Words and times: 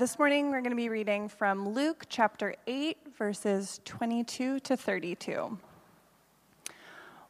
This 0.00 0.18
morning 0.18 0.50
we're 0.50 0.62
going 0.62 0.70
to 0.70 0.76
be 0.76 0.88
reading 0.88 1.28
from 1.28 1.74
Luke 1.74 2.06
chapter 2.08 2.54
8, 2.66 2.96
verses 3.18 3.82
22 3.84 4.58
to 4.60 4.74
32. 4.74 5.58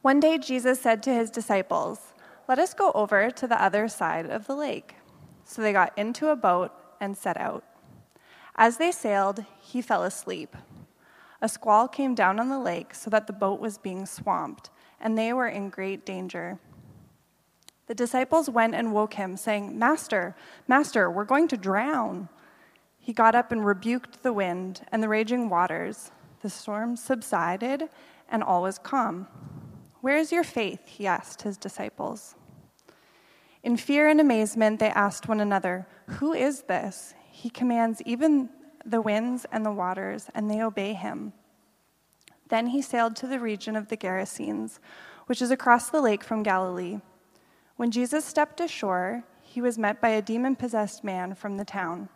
One 0.03 0.21
day 0.21 0.39
Jesus 0.39 0.81
said 0.81 1.03
to 1.03 1.13
his 1.13 1.33
disciples, 1.33 2.15
Let 2.47 2.61
us 2.61 2.73
go 2.73 2.93
over 2.93 3.29
to 3.29 3.49
the 3.49 3.61
other 3.61 3.89
side 3.89 4.27
of 4.27 4.47
the 4.47 4.55
lake. 4.55 4.95
So 5.45 5.61
they 5.61 5.73
got 5.73 5.99
into 5.99 6.29
a 6.29 6.37
boat 6.37 6.71
and 7.01 7.19
set 7.19 7.37
out. 7.37 7.65
As 8.55 8.77
they 8.77 8.93
sailed, 8.93 9.45
he 9.61 9.83
fell 9.83 10.05
asleep. 10.05 10.57
A 11.43 11.49
squall 11.49 11.89
came 11.89 12.15
down 12.15 12.39
on 12.39 12.51
the 12.51 12.61
lake 12.61 12.95
so 12.95 13.11
that 13.11 13.27
the 13.27 13.33
boat 13.33 13.59
was 13.59 13.79
being 13.79 14.07
swamped, 14.07 14.71
and 15.01 15.19
they 15.19 15.33
were 15.33 15.49
in 15.49 15.71
great 15.71 16.07
danger. 16.07 16.61
The 17.89 17.97
disciples 17.97 18.49
went 18.49 18.77
and 18.77 18.93
woke 18.93 19.15
him, 19.15 19.37
saying, 19.37 19.77
Master, 19.77 20.37
Master, 20.69 21.11
we're 21.11 21.25
going 21.25 21.49
to 21.49 21.57
drown. 21.57 22.29
He 23.11 23.15
got 23.15 23.35
up 23.35 23.51
and 23.51 23.67
rebuked 23.67 24.23
the 24.23 24.33
wind 24.33 24.83
and 24.93 25.03
the 25.03 25.09
raging 25.09 25.49
waters. 25.49 26.13
The 26.43 26.49
storm 26.49 26.95
subsided, 26.95 27.89
and 28.29 28.41
all 28.41 28.63
was 28.63 28.79
calm. 28.79 29.27
Where 30.01 30.17
is 30.17 30.31
your 30.31 30.45
faith? 30.45 30.87
He 30.87 31.09
asked 31.09 31.43
his 31.43 31.57
disciples. 31.57 32.37
In 33.65 33.77
fear 33.77 34.07
and 34.07 34.21
amazement, 34.21 34.79
they 34.79 34.91
asked 34.91 35.27
one 35.27 35.41
another, 35.41 35.89
Who 36.07 36.33
is 36.35 36.63
this? 36.63 37.15
He 37.33 37.51
commands 37.51 38.01
even 38.07 38.49
the 38.87 39.01
winds 39.01 39.45
and 39.51 39.67
the 39.67 39.73
waters, 39.73 40.31
and 40.33 40.49
they 40.49 40.63
obey 40.63 40.93
him. 40.93 41.33
Then 42.49 42.69
he 42.69 42.81
sailed 42.81 43.17
to 43.17 43.27
the 43.27 43.41
region 43.41 43.75
of 43.75 43.89
the 43.89 43.97
Gerasenes, 43.97 44.79
which 45.27 45.43
is 45.43 45.51
across 45.51 45.91
the 45.91 46.01
lake 46.01 46.23
from 46.23 46.45
Galilee. 46.45 47.01
When 47.75 47.91
Jesus 47.91 48.25
stepped 48.25 48.61
ashore, 48.61 49.25
he 49.43 49.61
was 49.61 49.79
met 49.79 50.01
by 50.01 50.11
a 50.11 50.23
demon 50.23 50.55
possessed 50.55 51.03
man 51.03 51.35
from 51.35 51.57
the 51.57 51.65
town. 51.65 52.09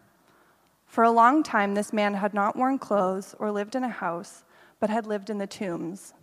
For 0.86 1.04
a 1.04 1.10
long 1.10 1.42
time, 1.42 1.74
this 1.74 1.92
man 1.92 2.14
had 2.14 2.34
not 2.34 2.56
worn 2.56 2.78
clothes 2.78 3.34
or 3.38 3.50
lived 3.50 3.74
in 3.74 3.84
a 3.84 3.88
house, 3.88 4.44
but 4.78 4.90
had 4.90 5.06
lived 5.06 5.30
in 5.30 5.38
the 5.38 5.46
tombs. 5.46 6.14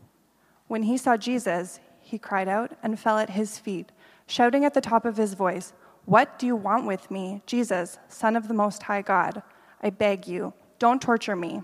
When 0.68 0.84
he 0.84 0.98
saw 0.98 1.18
Jesus, 1.18 1.80
he 2.00 2.18
cried 2.18 2.48
out 2.48 2.72
and 2.82 3.00
fell 3.00 3.18
at 3.18 3.32
his 3.32 3.58
feet, 3.58 3.92
shouting 4.28 4.64
at 4.64 4.74
the 4.74 4.82
top 4.82 5.06
of 5.06 5.18
his 5.18 5.34
voice, 5.34 5.74
What 6.06 6.40
do 6.40 6.46
you 6.46 6.56
want 6.56 6.86
with 6.86 7.12
me, 7.12 7.42
Jesus, 7.46 7.98
Son 8.08 8.36
of 8.36 8.48
the 8.48 8.54
Most 8.54 8.84
High 8.84 9.02
God? 9.02 9.44
I 9.82 9.90
beg 9.90 10.28
you, 10.28 10.54
don't 10.80 11.02
torture 11.02 11.36
me. 11.36 11.64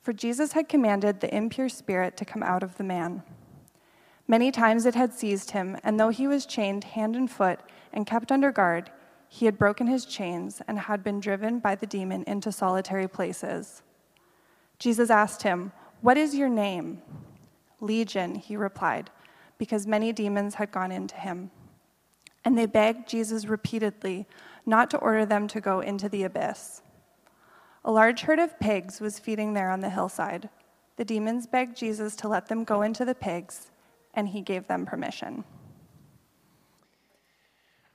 For 0.00 0.12
Jesus 0.12 0.52
had 0.52 0.68
commanded 0.68 1.20
the 1.20 1.34
impure 1.34 1.68
spirit 1.68 2.16
to 2.16 2.24
come 2.24 2.42
out 2.42 2.62
of 2.62 2.76
the 2.76 2.84
man. 2.84 3.22
Many 4.26 4.50
times 4.50 4.86
it 4.86 4.94
had 4.94 5.12
seized 5.12 5.52
him, 5.52 5.76
and 5.84 5.98
though 5.98 6.08
he 6.08 6.26
was 6.26 6.46
chained 6.46 6.84
hand 6.84 7.16
and 7.16 7.30
foot 7.30 7.60
and 7.92 8.06
kept 8.06 8.32
under 8.32 8.50
guard, 8.50 8.90
he 9.34 9.46
had 9.46 9.56
broken 9.56 9.86
his 9.86 10.04
chains 10.04 10.60
and 10.68 10.78
had 10.78 11.02
been 11.02 11.18
driven 11.18 11.58
by 11.58 11.74
the 11.74 11.86
demon 11.86 12.22
into 12.26 12.52
solitary 12.52 13.08
places. 13.08 13.80
Jesus 14.78 15.08
asked 15.08 15.42
him, 15.42 15.72
What 16.02 16.18
is 16.18 16.34
your 16.34 16.50
name? 16.50 17.00
Legion, 17.80 18.34
he 18.34 18.58
replied, 18.58 19.08
because 19.56 19.86
many 19.86 20.12
demons 20.12 20.56
had 20.56 20.70
gone 20.70 20.92
into 20.92 21.16
him. 21.16 21.50
And 22.44 22.58
they 22.58 22.66
begged 22.66 23.08
Jesus 23.08 23.46
repeatedly 23.46 24.26
not 24.66 24.90
to 24.90 24.98
order 24.98 25.24
them 25.24 25.48
to 25.48 25.62
go 25.62 25.80
into 25.80 26.10
the 26.10 26.24
abyss. 26.24 26.82
A 27.86 27.90
large 27.90 28.20
herd 28.20 28.38
of 28.38 28.60
pigs 28.60 29.00
was 29.00 29.18
feeding 29.18 29.54
there 29.54 29.70
on 29.70 29.80
the 29.80 29.88
hillside. 29.88 30.50
The 30.96 31.06
demons 31.06 31.46
begged 31.46 31.78
Jesus 31.78 32.16
to 32.16 32.28
let 32.28 32.48
them 32.48 32.64
go 32.64 32.82
into 32.82 33.06
the 33.06 33.14
pigs, 33.14 33.70
and 34.12 34.28
he 34.28 34.42
gave 34.42 34.66
them 34.68 34.84
permission. 34.84 35.44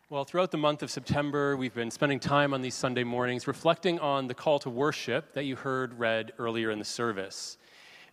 Well, 0.09 0.23
throughout 0.23 0.51
the 0.51 0.57
month 0.57 0.83
of 0.83 0.89
September, 0.89 1.57
we've 1.57 1.73
been 1.73 1.91
spending 1.91 2.21
time 2.21 2.53
on 2.53 2.61
these 2.61 2.75
Sunday 2.75 3.03
mornings 3.03 3.45
reflecting 3.45 3.99
on 3.99 4.27
the 4.27 4.33
call 4.33 4.57
to 4.59 4.69
worship 4.69 5.33
that 5.33 5.43
you 5.43 5.57
heard 5.57 5.99
read 5.99 6.31
earlier 6.39 6.71
in 6.71 6.79
the 6.79 6.85
service. 6.85 7.57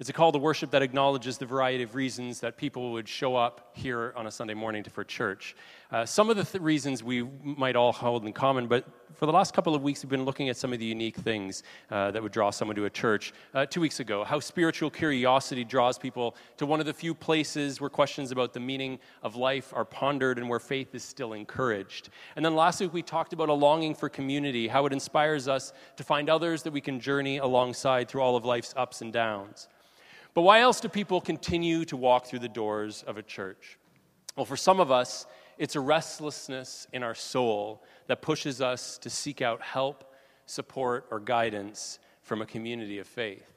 It's 0.00 0.08
a 0.08 0.12
call 0.12 0.32
to 0.32 0.38
worship 0.38 0.72
that 0.72 0.82
acknowledges 0.82 1.38
the 1.38 1.46
variety 1.46 1.84
of 1.84 1.94
reasons 1.94 2.40
that 2.40 2.56
people 2.56 2.90
would 2.90 3.08
show 3.08 3.36
up 3.36 3.70
here 3.74 4.12
on 4.16 4.26
a 4.26 4.30
Sunday 4.32 4.54
morning 4.54 4.82
for 4.82 5.04
church. 5.04 5.54
Uh, 5.94 6.04
some 6.04 6.28
of 6.28 6.36
the 6.36 6.42
th- 6.42 6.60
reasons 6.60 7.04
we 7.04 7.22
might 7.44 7.76
all 7.76 7.92
hold 7.92 8.26
in 8.26 8.32
common, 8.32 8.66
but 8.66 8.84
for 9.14 9.26
the 9.26 9.32
last 9.32 9.54
couple 9.54 9.76
of 9.76 9.82
weeks, 9.84 10.02
we've 10.02 10.10
been 10.10 10.24
looking 10.24 10.48
at 10.48 10.56
some 10.56 10.72
of 10.72 10.80
the 10.80 10.84
unique 10.84 11.14
things 11.14 11.62
uh, 11.92 12.10
that 12.10 12.20
would 12.20 12.32
draw 12.32 12.50
someone 12.50 12.74
to 12.74 12.86
a 12.86 12.90
church. 12.90 13.32
Uh, 13.54 13.64
two 13.64 13.80
weeks 13.80 14.00
ago, 14.00 14.24
how 14.24 14.40
spiritual 14.40 14.90
curiosity 14.90 15.62
draws 15.62 15.96
people 15.96 16.34
to 16.56 16.66
one 16.66 16.80
of 16.80 16.86
the 16.86 16.92
few 16.92 17.14
places 17.14 17.80
where 17.80 17.88
questions 17.88 18.32
about 18.32 18.52
the 18.52 18.58
meaning 18.58 18.98
of 19.22 19.36
life 19.36 19.72
are 19.72 19.84
pondered 19.84 20.36
and 20.36 20.48
where 20.48 20.58
faith 20.58 20.96
is 20.96 21.04
still 21.04 21.32
encouraged. 21.32 22.08
And 22.34 22.44
then 22.44 22.56
last 22.56 22.80
week, 22.80 22.92
we 22.92 23.00
talked 23.00 23.32
about 23.32 23.48
a 23.48 23.52
longing 23.52 23.94
for 23.94 24.08
community, 24.08 24.66
how 24.66 24.86
it 24.86 24.92
inspires 24.92 25.46
us 25.46 25.72
to 25.96 26.02
find 26.02 26.28
others 26.28 26.64
that 26.64 26.72
we 26.72 26.80
can 26.80 26.98
journey 26.98 27.38
alongside 27.38 28.08
through 28.08 28.22
all 28.22 28.34
of 28.34 28.44
life's 28.44 28.74
ups 28.76 29.00
and 29.00 29.12
downs. 29.12 29.68
But 30.34 30.42
why 30.42 30.58
else 30.58 30.80
do 30.80 30.88
people 30.88 31.20
continue 31.20 31.84
to 31.84 31.96
walk 31.96 32.26
through 32.26 32.40
the 32.40 32.48
doors 32.48 33.04
of 33.06 33.16
a 33.16 33.22
church? 33.22 33.78
Well, 34.34 34.44
for 34.44 34.56
some 34.56 34.80
of 34.80 34.90
us, 34.90 35.26
it's 35.58 35.76
a 35.76 35.80
restlessness 35.80 36.86
in 36.92 37.02
our 37.02 37.14
soul 37.14 37.82
that 38.06 38.22
pushes 38.22 38.60
us 38.60 38.98
to 38.98 39.10
seek 39.10 39.42
out 39.42 39.62
help, 39.62 40.12
support, 40.46 41.06
or 41.10 41.20
guidance 41.20 41.98
from 42.22 42.42
a 42.42 42.46
community 42.46 42.98
of 42.98 43.06
faith. 43.06 43.54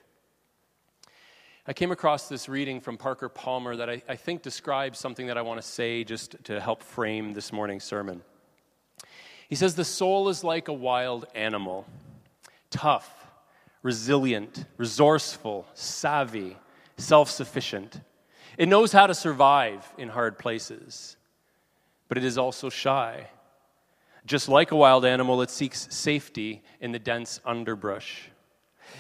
I 1.70 1.74
came 1.74 1.92
across 1.92 2.30
this 2.30 2.48
reading 2.48 2.80
from 2.80 2.98
Parker 2.98 3.28
Palmer 3.28 3.76
that 3.76 3.90
I, 3.90 4.02
I 4.08 4.16
think 4.16 4.42
describes 4.42 5.00
something 5.00 5.28
that 5.28 5.38
I 5.38 5.42
want 5.42 5.62
to 5.62 5.68
say 5.68 6.06
just 6.06 6.42
to 6.46 6.62
help 6.62 6.82
frame 6.82 7.34
this 7.34 7.52
morning's 7.52 7.84
sermon. 7.84 8.22
He 9.50 9.56
says, 9.56 9.76
The 9.76 9.84
soul 9.84 10.30
is 10.30 10.46
like 10.46 10.70
a 10.70 10.74
wild 10.74 11.26
animal, 11.36 11.86
tough, 12.70 13.28
resilient, 13.84 14.64
resourceful, 14.78 15.68
savvy, 15.74 16.56
self 16.96 17.30
sufficient. 17.30 18.00
It 18.58 18.70
knows 18.70 18.94
how 18.94 19.08
to 19.08 19.14
survive 19.14 19.86
in 19.98 20.08
hard 20.08 20.40
places, 20.40 21.17
but 22.08 22.18
it 22.18 22.24
is 22.24 22.38
also 22.38 22.70
shy. 22.70 23.28
Just 24.26 24.50
like 24.50 24.72
a 24.72 24.76
wild 24.76 25.06
animal, 25.06 25.42
it 25.42 25.50
seeks 25.50 25.88
safety 25.90 26.62
in 26.82 26.92
the 26.92 27.00
dense 27.00 27.40
underbrush. 27.46 28.30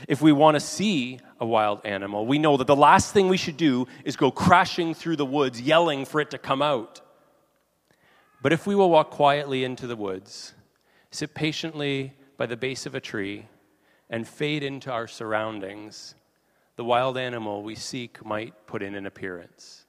If 0.08 0.22
we 0.22 0.32
want 0.32 0.56
to 0.56 0.60
see 0.60 1.20
a 1.40 1.46
wild 1.46 1.86
animal, 1.86 2.26
we 2.26 2.40
know 2.40 2.58
that 2.58 2.68
the 2.68 2.76
last 2.76 3.14
thing 3.14 3.28
we 3.28 3.38
should 3.38 3.58
do 3.58 3.88
is 4.06 4.16
go 4.16 4.32
crashing 4.32 4.94
through 4.94 5.16
the 5.16 5.26
woods, 5.26 5.62
yelling 5.62 6.06
for 6.06 6.22
it 6.22 6.32
to 6.32 6.38
come 6.38 6.62
out. 6.62 7.02
But 8.42 8.54
if 8.54 8.68
we 8.68 8.76
will 8.76 8.90
walk 8.90 9.10
quietly 9.10 9.64
into 9.64 9.88
the 9.88 9.96
woods, 9.96 10.54
sit 11.12 11.34
patiently 11.34 12.14
by 12.38 12.46
the 12.46 12.58
base 12.58 12.86
of 12.86 12.96
a 12.96 13.02
tree, 13.02 13.48
and 14.10 14.28
fade 14.28 14.64
into 14.64 14.92
our 14.92 15.08
surroundings, 15.08 16.16
the 16.76 16.84
wild 16.84 17.18
animal 17.18 17.64
we 17.64 17.76
seek 17.76 18.24
might 18.24 18.68
put 18.68 18.84
in 18.84 18.96
an 18.96 19.06
appearance. 19.06 19.87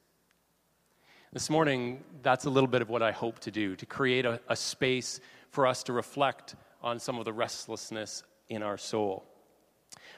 This 1.30 1.50
morning, 1.50 2.02
that's 2.22 2.46
a 2.46 2.50
little 2.50 2.68
bit 2.68 2.80
of 2.80 2.88
what 2.88 3.02
I 3.02 3.12
hope 3.12 3.38
to 3.40 3.50
do 3.50 3.76
to 3.76 3.84
create 3.84 4.24
a, 4.24 4.40
a, 4.48 4.56
space 4.56 5.20
for 5.50 5.66
us 5.66 5.82
to 5.82 5.92
reflect 5.92 6.56
on 6.82 6.98
some 6.98 7.18
of 7.18 7.26
the 7.26 7.34
restlessness 7.34 8.22
in 8.48 8.62
our 8.62 8.78
soul. 8.78 9.26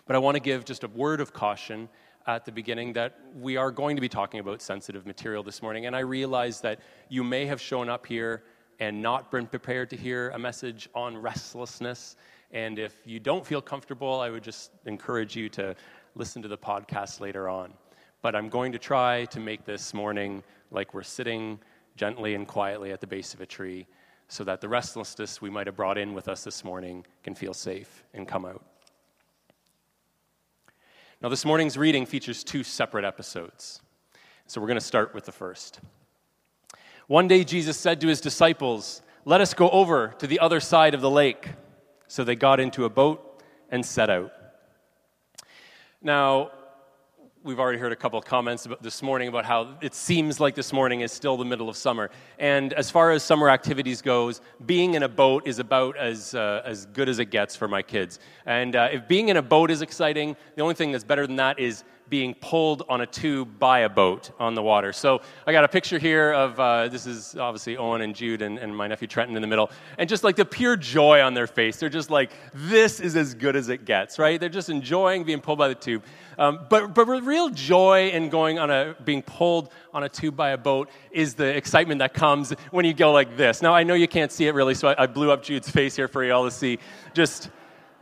But 0.07 0.15
I 0.15 0.21
want 0.21 0.37
to 0.37 0.41
give 0.41 0.65
just 0.65 0.85
a 0.85 0.89
word 0.89 1.21
of 1.21 1.33
caution 1.33 1.89
at 2.29 2.45
the 2.45 2.53
beginning 2.53 2.93
that 2.93 3.19
we 3.35 3.57
are 3.57 3.73
going 3.73 3.97
to 3.97 4.01
be 4.01 4.09
talking 4.09 4.39
about 4.39 4.63
sensitive 4.63 5.05
material 5.05 5.43
this 5.43 5.63
morning. 5.63 5.87
And 5.87 5.97
I 5.97 6.01
realize 6.01 6.61
that 6.61 6.79
you 7.09 7.25
may 7.25 7.45
have 7.47 7.61
shown 7.61 7.89
up 7.89 8.07
here 8.07 8.45
and 8.79 9.03
not 9.03 9.33
been 9.33 9.49
prepared 9.49 9.91
to 9.91 9.97
hear 9.97 10.31
a 10.31 10.39
message 10.39 10.89
on 10.95 11.19
restlessness. 11.19 12.15
And 12.53 12.79
if 12.79 12.95
you 13.05 13.19
don't 13.19 13.45
feel 13.45 13.61
comfortable, 13.61 14.21
I 14.21 14.31
would 14.31 14.45
just 14.45 14.71
encourage 14.87 15.35
you 15.35 15.49
to 15.51 15.75
listen 16.15 16.41
to 16.43 16.49
the 16.49 16.59
podcast 16.59 17.19
later 17.19 17.49
on. 17.49 17.73
But 18.23 18.37
I'm 18.37 18.49
going 18.49 18.71
to 18.73 18.79
try 18.79 19.25
to 19.27 19.41
make 19.41 19.65
this 19.65 19.93
morning 19.93 20.45
like 20.71 20.95
we're 20.95 21.03
sitting 21.03 21.59
gently 21.97 22.35
and 22.35 22.47
quietly 22.47 22.93
at 22.93 23.01
the 23.01 23.07
base 23.07 23.35
of 23.35 23.41
a 23.41 23.47
tree 23.47 23.87
so 24.29 24.45
that 24.45 24.61
the 24.61 24.69
restlessness 24.69 25.43
we 25.43 25.51
might 25.51 25.67
have 25.67 25.77
brought 25.77 25.99
in 25.99 26.15
with 26.15 26.29
us 26.29 26.45
this 26.45 26.63
morning 26.65 27.05
can 27.25 27.35
feel 27.35 27.53
safe 27.53 28.05
and 28.15 28.29
come 28.29 28.45
out. 28.45 28.65
Now, 31.21 31.29
this 31.29 31.45
morning's 31.45 31.77
reading 31.77 32.07
features 32.07 32.43
two 32.45 32.63
separate 32.63 33.05
episodes. 33.05 33.83
So 34.47 34.61
we're 34.61 34.69
going 34.69 34.79
to 34.79 34.85
start 34.85 35.15
with 35.15 35.27
the 35.27 35.33
first. 35.33 35.81
One 37.09 37.29
day, 37.29 37.45
Jesus 37.45 37.77
said 37.77 38.01
to 38.01 38.07
his 38.07 38.21
disciples, 38.21 39.03
Let 39.25 39.41
us 39.41 39.53
go 39.53 39.69
over 39.71 40.15
to 40.19 40.27
the 40.27 40.41
other 40.41 40.61
side 40.61 40.95
of 40.95 41.01
the 41.01 41.11
lake. 41.11 41.49
So 42.07 42.25
they 42.25 42.37
got 42.37 42.59
into 42.59 42.85
a 42.85 42.89
boat 42.89 43.43
and 43.69 43.85
set 43.85 44.09
out. 44.09 44.33
Now, 46.01 46.53
we've 47.43 47.59
already 47.59 47.79
heard 47.79 47.93
a 47.93 47.97
couple 47.97 48.19
of 48.19 48.25
comments 48.25 48.67
this 48.83 49.03
morning 49.03 49.29
about 49.29 49.47
how 49.47 49.79
it 49.81 49.95
seems 49.95 50.41
like 50.41 50.55
this 50.55 50.75
morning 50.75 51.01
is 51.01 51.11
still 51.11 51.39
the 51.39 51.45
middle 51.45 51.71
of 51.71 51.77
summer. 51.77 52.11
And 52.39 52.75
as 52.75 52.91
far 52.91 53.13
as 53.13 53.23
summer 53.23 53.49
activities 53.49 54.03
goes, 54.03 54.43
being 54.67 54.93
in 54.93 55.03
a 55.03 55.09
boat 55.09 55.47
is 55.47 55.59
about 55.59 55.97
as, 55.97 56.35
uh, 56.35 56.61
as 56.67 56.85
good 56.87 57.09
as 57.09 57.19
it 57.19 57.27
gets 57.27 57.57
for 57.57 57.67
my 57.67 57.81
kids. 57.81 58.19
And 58.45 58.77
uh, 58.77 58.91
if 58.93 59.09
being 59.09 59.31
in 59.31 59.39
a 59.39 59.43
boat 59.43 59.71
is 59.71 59.81
exciting, 59.81 60.37
the 60.55 60.63
only 60.63 60.75
thing 60.75 60.93
that's 60.93 61.05
better 61.05 61.27
than 61.27 61.37
that 61.37 61.59
is 61.59 61.83
being 62.11 62.35
pulled 62.35 62.83
on 62.89 63.01
a 63.01 63.07
tube 63.07 63.59
by 63.59 63.81
a 63.81 63.89
boat 63.89 64.33
on 64.39 64.55
the 64.55 64.63
water. 64.63 64.93
So 64.93 65.23
I 65.47 65.53
got 65.53 65.65
a 65.65 65.69
picture 65.69 65.99
here 65.99 66.33
of 66.33 66.59
uh, 66.59 66.89
this 66.89 67.07
is 67.07 67.37
obviously 67.37 67.77
Owen 67.77 68.03
and 68.03 68.15
Jude 68.15 68.43
and, 68.43 68.59
and 68.59 68.77
my 68.77 68.89
nephew 68.89 69.07
Trenton 69.07 69.37
in 69.37 69.43
the 69.43 69.49
middle, 69.49 69.71
and 69.97 70.09
just 70.09 70.25
like 70.25 70.37
the 70.37 70.45
pure 70.45 70.77
joy 70.77 71.23
on 71.23 71.35
their 71.35 71.47
face. 71.47 71.77
They're 71.79 71.89
just 71.89 72.11
like, 72.11 72.33
this 72.53 73.01
is 73.01 73.17
as 73.17 73.35
good 73.35 73.57
as 73.57 73.69
it 73.69 73.85
gets, 73.85 74.19
right? 74.19 74.39
They're 74.39 74.49
just 74.49 74.69
enjoying 74.69 75.25
being 75.25 75.41
pulled 75.41 75.59
by 75.59 75.69
the 75.69 75.75
tube. 75.75 76.03
Um, 76.37 76.67
but, 76.69 76.95
but 76.95 77.07
real 77.07 77.51
joy 77.51 78.09
in 78.09 78.29
going 78.29 78.59
on 78.59 78.71
a, 78.71 78.97
being 79.05 79.23
pulled 79.23 79.71
on 79.93 80.03
a 80.03 80.09
tube 80.09 80.37
by 80.37 80.51
a 80.51 80.59
boat 80.59 80.89
is 81.11 81.35
the 81.35 81.45
excitement 81.45 82.01
that 82.01 82.15
comes 82.15 82.53
when 82.71 82.85
you 82.85 82.95
go 82.95 83.13
like 83.13 83.37
this. 83.37 83.63
Now, 83.63 83.75
I 83.75 83.85
know 83.85 83.95
you 83.95 84.09
can't 84.09 84.33
see 84.33 84.47
it 84.47 84.55
really, 84.55 84.75
so 84.75 84.89
I, 84.89 85.05
I 85.05 85.07
blew 85.07 85.31
up 85.31 85.43
Jude's 85.43 85.71
face 85.71 85.95
here 85.95 86.09
for 86.09 86.25
you 86.25 86.33
all 86.33 86.45
to 86.45 86.51
see. 86.51 86.79
Just 87.15 87.51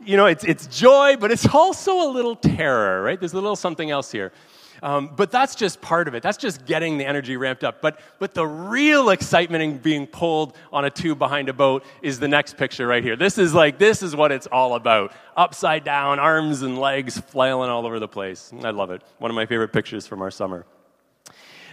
you 0.03 0.17
know, 0.17 0.25
it's, 0.25 0.43
it's 0.43 0.67
joy, 0.67 1.17
but 1.17 1.31
it's 1.31 1.47
also 1.53 2.09
a 2.09 2.09
little 2.11 2.35
terror, 2.35 3.01
right? 3.01 3.19
There's 3.19 3.33
a 3.33 3.35
little 3.35 3.55
something 3.55 3.91
else 3.91 4.11
here. 4.11 4.31
Um, 4.81 5.11
but 5.15 5.29
that's 5.29 5.55
just 5.55 5.81
part 5.81 6.07
of 6.07 6.13
it. 6.13 6.23
That's 6.23 6.37
just 6.37 6.65
getting 6.65 6.97
the 6.97 7.05
energy 7.05 7.35
ramped 7.37 7.63
up. 7.63 7.81
But, 7.81 7.99
but 8.17 8.33
the 8.33 8.47
real 8.47 9.09
excitement 9.09 9.63
in 9.63 9.77
being 9.77 10.07
pulled 10.07 10.55
on 10.71 10.85
a 10.85 10.89
tube 10.89 11.19
behind 11.19 11.49
a 11.49 11.53
boat 11.53 11.83
is 12.01 12.19
the 12.19 12.27
next 12.27 12.57
picture 12.57 12.87
right 12.87 13.03
here. 13.03 13.15
This 13.15 13.37
is 13.37 13.53
like, 13.53 13.77
this 13.77 14.01
is 14.01 14.15
what 14.15 14.31
it's 14.31 14.47
all 14.47 14.75
about. 14.75 15.11
Upside 15.35 15.83
down, 15.83 16.19
arms 16.19 16.61
and 16.61 16.77
legs 16.77 17.19
flailing 17.19 17.69
all 17.69 17.85
over 17.85 17.99
the 17.99 18.07
place. 18.07 18.53
I 18.63 18.69
love 18.69 18.91
it. 18.91 19.01
One 19.17 19.29
of 19.29 19.35
my 19.35 19.45
favorite 19.45 19.73
pictures 19.73 20.07
from 20.07 20.21
our 20.21 20.31
summer. 20.31 20.65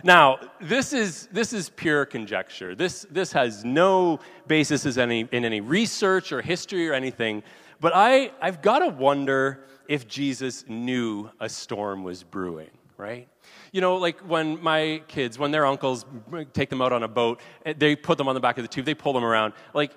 Now, 0.02 0.38
this 0.60 0.92
is, 0.92 1.28
this 1.32 1.52
is 1.52 1.70
pure 1.70 2.04
conjecture. 2.04 2.74
This, 2.74 3.06
this 3.10 3.32
has 3.32 3.64
no 3.64 4.20
basis 4.46 4.84
in 4.84 4.98
any, 4.98 5.28
in 5.32 5.44
any 5.44 5.60
research 5.60 6.32
or 6.32 6.42
history 6.42 6.88
or 6.88 6.92
anything. 6.92 7.42
But 7.80 7.92
I, 7.94 8.32
I've 8.40 8.62
got 8.62 8.80
to 8.80 8.88
wonder 8.88 9.64
if 9.88 10.08
Jesus 10.08 10.64
knew 10.68 11.30
a 11.40 11.48
storm 11.48 12.02
was 12.04 12.22
brewing, 12.22 12.70
right? 12.96 13.28
You 13.72 13.80
know, 13.80 13.96
like 13.96 14.20
when 14.20 14.62
my 14.62 15.02
kids, 15.08 15.38
when 15.38 15.50
their 15.50 15.66
uncles 15.66 16.04
take 16.52 16.70
them 16.70 16.80
out 16.80 16.92
on 16.92 17.02
a 17.02 17.08
boat, 17.08 17.40
eh, 17.64 17.74
they 17.76 17.94
put 17.94 18.18
them 18.18 18.28
on 18.28 18.34
the 18.34 18.40
back 18.40 18.58
of 18.58 18.64
the 18.64 18.68
tube, 18.68 18.86
they 18.86 18.94
pull 18.94 19.12
them 19.12 19.24
around. 19.24 19.52
Like, 19.74 19.92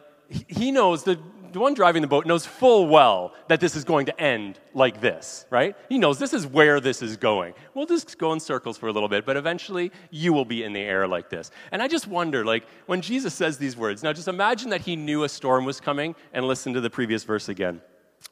he 0.48 0.72
knows, 0.72 1.04
the, 1.04 1.20
the 1.52 1.60
one 1.60 1.74
driving 1.74 2.02
the 2.02 2.08
boat 2.08 2.26
knows 2.26 2.46
full 2.46 2.88
well 2.88 3.34
that 3.48 3.60
this 3.60 3.76
is 3.76 3.84
going 3.84 4.06
to 4.06 4.22
end 4.22 4.60
like 4.74 5.02
this, 5.02 5.46
right? 5.50 5.76
He 5.90 5.98
knows 5.98 6.20
this 6.20 6.34
is 6.34 6.46
where 6.46 6.80
this 6.80 7.02
is 7.02 7.18
going. 7.18 7.54
We'll 7.74 7.86
just 7.86 8.18
go 8.18 8.34
in 8.34 8.40
circles 8.40 8.78
for 8.78 8.88
a 8.88 8.92
little 8.92 9.10
bit, 9.10 9.26
but 9.26 9.38
eventually 9.38 9.92
you 10.12 10.34
will 10.34 10.46
be 10.46 10.64
in 10.64 10.74
the 10.74 10.80
air 10.80 11.08
like 11.08 11.30
this. 11.30 11.52
And 11.72 11.82
I 11.82 11.88
just 11.88 12.08
wonder, 12.08 12.46
like, 12.46 12.66
when 12.86 13.02
Jesus 13.02 13.34
says 13.34 13.58
these 13.58 13.76
words, 13.76 14.04
now 14.04 14.14
just 14.14 14.28
imagine 14.28 14.70
that 14.70 14.82
he 14.82 14.96
knew 14.96 15.24
a 15.24 15.30
storm 15.30 15.66
was 15.66 15.80
coming 15.80 16.16
and 16.34 16.46
listen 16.46 16.74
to 16.74 16.82
the 16.82 16.90
previous 16.90 17.24
verse 17.24 17.50
again. 17.50 17.82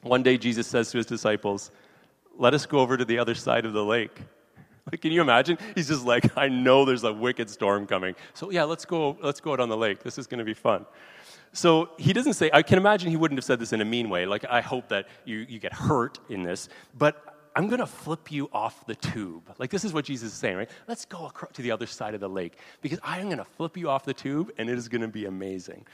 One 0.02 0.22
day 0.22 0.38
Jesus 0.38 0.66
says 0.66 0.90
to 0.92 0.98
his 0.98 1.06
disciples, 1.06 1.70
Let 2.36 2.54
us 2.54 2.66
go 2.66 2.80
over 2.80 2.96
to 2.96 3.04
the 3.04 3.18
other 3.18 3.34
side 3.34 3.64
of 3.64 3.72
the 3.72 3.84
lake. 3.84 4.18
Like, 4.90 5.02
can 5.02 5.12
you 5.12 5.20
imagine? 5.20 5.58
He's 5.74 5.88
just 5.88 6.06
like, 6.06 6.36
I 6.36 6.48
know 6.48 6.84
there's 6.84 7.04
a 7.04 7.12
wicked 7.12 7.50
storm 7.50 7.86
coming. 7.86 8.14
So 8.32 8.50
yeah, 8.50 8.64
let's 8.64 8.84
go, 8.84 9.18
let's 9.22 9.40
go 9.40 9.52
out 9.52 9.60
on 9.60 9.68
the 9.68 9.76
lake. 9.76 10.02
This 10.02 10.18
is 10.18 10.26
going 10.26 10.38
to 10.38 10.44
be 10.44 10.54
fun. 10.54 10.86
So 11.52 11.90
he 11.98 12.12
doesn't 12.12 12.34
say, 12.34 12.50
I 12.52 12.62
can 12.62 12.78
imagine 12.78 13.10
he 13.10 13.16
wouldn't 13.16 13.38
have 13.38 13.44
said 13.44 13.58
this 13.58 13.72
in 13.72 13.80
a 13.80 13.84
mean 13.84 14.10
way, 14.10 14.26
like, 14.26 14.44
I 14.48 14.60
hope 14.60 14.88
that 14.88 15.08
you, 15.24 15.38
you 15.48 15.58
get 15.58 15.72
hurt 15.72 16.18
in 16.28 16.42
this, 16.42 16.68
but 16.96 17.38
I'm 17.56 17.66
going 17.66 17.80
to 17.80 17.86
flip 17.86 18.30
you 18.30 18.48
off 18.52 18.86
the 18.86 18.94
tube. 18.94 19.42
Like, 19.58 19.70
this 19.70 19.84
is 19.84 19.92
what 19.92 20.04
Jesus 20.04 20.32
is 20.32 20.38
saying, 20.38 20.56
right? 20.56 20.70
Let's 20.86 21.04
go 21.04 21.26
across 21.26 21.52
to 21.52 21.62
the 21.62 21.72
other 21.72 21.86
side 21.86 22.14
of 22.14 22.20
the 22.20 22.28
lake 22.28 22.58
because 22.82 23.00
I 23.02 23.18
am 23.18 23.26
going 23.26 23.38
to 23.38 23.44
flip 23.44 23.76
you 23.76 23.90
off 23.90 24.04
the 24.04 24.14
tube 24.14 24.52
and 24.58 24.70
it 24.70 24.78
is 24.78 24.88
going 24.88 25.00
to 25.00 25.08
be 25.08 25.24
amazing. 25.24 25.84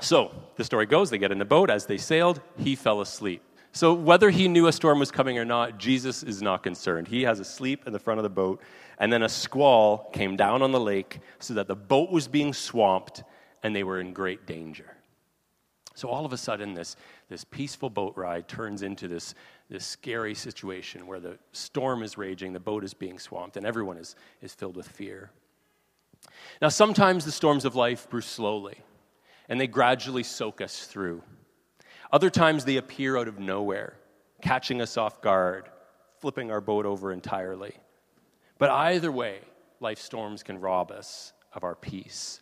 So 0.00 0.32
the 0.56 0.64
story 0.64 0.86
goes 0.86 1.10
they 1.10 1.18
get 1.18 1.32
in 1.32 1.38
the 1.38 1.44
boat. 1.44 1.70
As 1.70 1.86
they 1.86 1.98
sailed, 1.98 2.40
he 2.56 2.76
fell 2.76 3.00
asleep. 3.00 3.42
So, 3.72 3.92
whether 3.92 4.30
he 4.30 4.46
knew 4.46 4.68
a 4.68 4.72
storm 4.72 5.00
was 5.00 5.10
coming 5.10 5.36
or 5.36 5.44
not, 5.44 5.78
Jesus 5.78 6.22
is 6.22 6.40
not 6.40 6.62
concerned. 6.62 7.08
He 7.08 7.22
has 7.22 7.40
a 7.40 7.44
sleep 7.44 7.88
in 7.88 7.92
the 7.92 7.98
front 7.98 8.20
of 8.20 8.22
the 8.22 8.30
boat, 8.30 8.62
and 9.00 9.12
then 9.12 9.24
a 9.24 9.28
squall 9.28 10.10
came 10.12 10.36
down 10.36 10.62
on 10.62 10.70
the 10.70 10.78
lake 10.78 11.18
so 11.40 11.54
that 11.54 11.66
the 11.66 11.74
boat 11.74 12.12
was 12.12 12.28
being 12.28 12.52
swamped 12.52 13.24
and 13.64 13.74
they 13.74 13.82
were 13.82 13.98
in 13.98 14.12
great 14.12 14.46
danger. 14.46 14.94
So 15.96 16.08
all 16.08 16.26
of 16.26 16.32
a 16.32 16.36
sudden, 16.36 16.74
this, 16.74 16.96
this 17.28 17.44
peaceful 17.44 17.88
boat 17.88 18.16
ride 18.16 18.46
turns 18.46 18.82
into 18.82 19.08
this, 19.08 19.34
this 19.70 19.86
scary 19.86 20.34
situation 20.34 21.06
where 21.06 21.20
the 21.20 21.38
storm 21.52 22.02
is 22.02 22.18
raging, 22.18 22.52
the 22.52 22.60
boat 22.60 22.84
is 22.84 22.94
being 22.94 23.18
swamped, 23.18 23.56
and 23.56 23.64
everyone 23.64 23.96
is, 23.96 24.16
is 24.42 24.52
filled 24.52 24.76
with 24.76 24.88
fear. 24.88 25.30
Now, 26.60 26.68
sometimes 26.68 27.24
the 27.24 27.32
storms 27.32 27.64
of 27.64 27.74
life 27.74 28.08
brew 28.10 28.20
slowly, 28.20 28.78
and 29.48 29.60
they 29.60 29.66
gradually 29.66 30.24
soak 30.24 30.60
us 30.60 30.86
through. 30.86 31.22
Other 32.12 32.30
times, 32.30 32.64
they 32.64 32.76
appear 32.76 33.16
out 33.16 33.28
of 33.28 33.38
nowhere, 33.38 33.94
catching 34.42 34.82
us 34.82 34.96
off 34.96 35.22
guard, 35.22 35.68
flipping 36.20 36.50
our 36.50 36.60
boat 36.60 36.86
over 36.86 37.12
entirely. 37.12 37.74
But 38.58 38.70
either 38.70 39.12
way, 39.12 39.38
life 39.80 40.00
storms 40.00 40.42
can 40.42 40.60
rob 40.60 40.90
us 40.90 41.32
of 41.52 41.64
our 41.64 41.74
peace. 41.74 42.40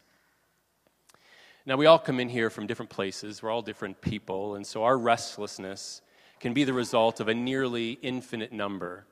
Now, 1.64 1.76
we 1.76 1.87
all 1.87 1.99
come 1.99 2.19
in 2.19 2.29
here 2.29 2.50
from 2.50 2.67
different 2.67 2.91
places, 2.91 3.43
we're 3.43 3.50
all 3.50 3.62
different 3.62 4.00
people, 4.00 4.56
and 4.56 4.67
so 4.67 4.82
our 4.82 4.99
restlessness 4.99 6.03
can 6.41 6.53
be 6.53 6.64
the 6.64 6.73
result 6.73 7.20
of 7.20 7.29
a 7.29 7.35
nearly 7.35 7.93
infinite 8.03 8.53
number 8.53 9.06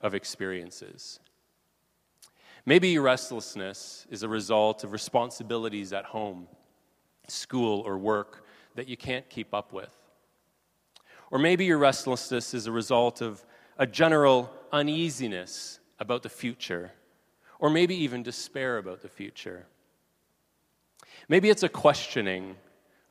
of 0.00 0.12
experiences. 0.14 1.20
Maybe 2.66 2.88
your 2.88 3.02
restlessness 3.02 4.06
is 4.10 4.24
a 4.24 4.28
result 4.28 4.82
of 4.82 4.90
responsibilities 4.90 5.92
at 5.92 6.04
home, 6.04 6.48
school, 7.28 7.80
or 7.82 7.96
work 7.98 8.46
that 8.74 8.88
you 8.88 8.96
can't 8.96 9.28
keep 9.30 9.54
up 9.54 9.72
with. 9.72 9.96
Or 11.30 11.38
maybe 11.38 11.64
your 11.64 11.78
restlessness 11.78 12.52
is 12.52 12.66
a 12.66 12.72
result 12.72 13.20
of 13.20 13.44
a 13.78 13.86
general 13.86 14.52
uneasiness 14.72 15.78
about 16.00 16.24
the 16.24 16.28
future, 16.28 16.90
or 17.60 17.70
maybe 17.70 17.94
even 17.94 18.24
despair 18.24 18.78
about 18.78 19.02
the 19.02 19.08
future. 19.08 19.66
Maybe 21.28 21.50
it's 21.50 21.62
a 21.62 21.68
questioning, 21.68 22.56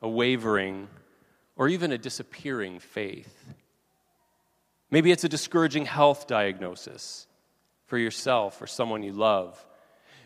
a 0.00 0.08
wavering, 0.08 0.88
or 1.56 1.68
even 1.68 1.92
a 1.92 1.98
disappearing 1.98 2.78
faith. 2.78 3.54
Maybe 4.90 5.10
it's 5.10 5.24
a 5.24 5.28
discouraging 5.28 5.86
health 5.86 6.26
diagnosis 6.26 7.26
for 7.86 7.98
yourself 7.98 8.60
or 8.60 8.66
someone 8.66 9.02
you 9.02 9.12
love. 9.12 9.64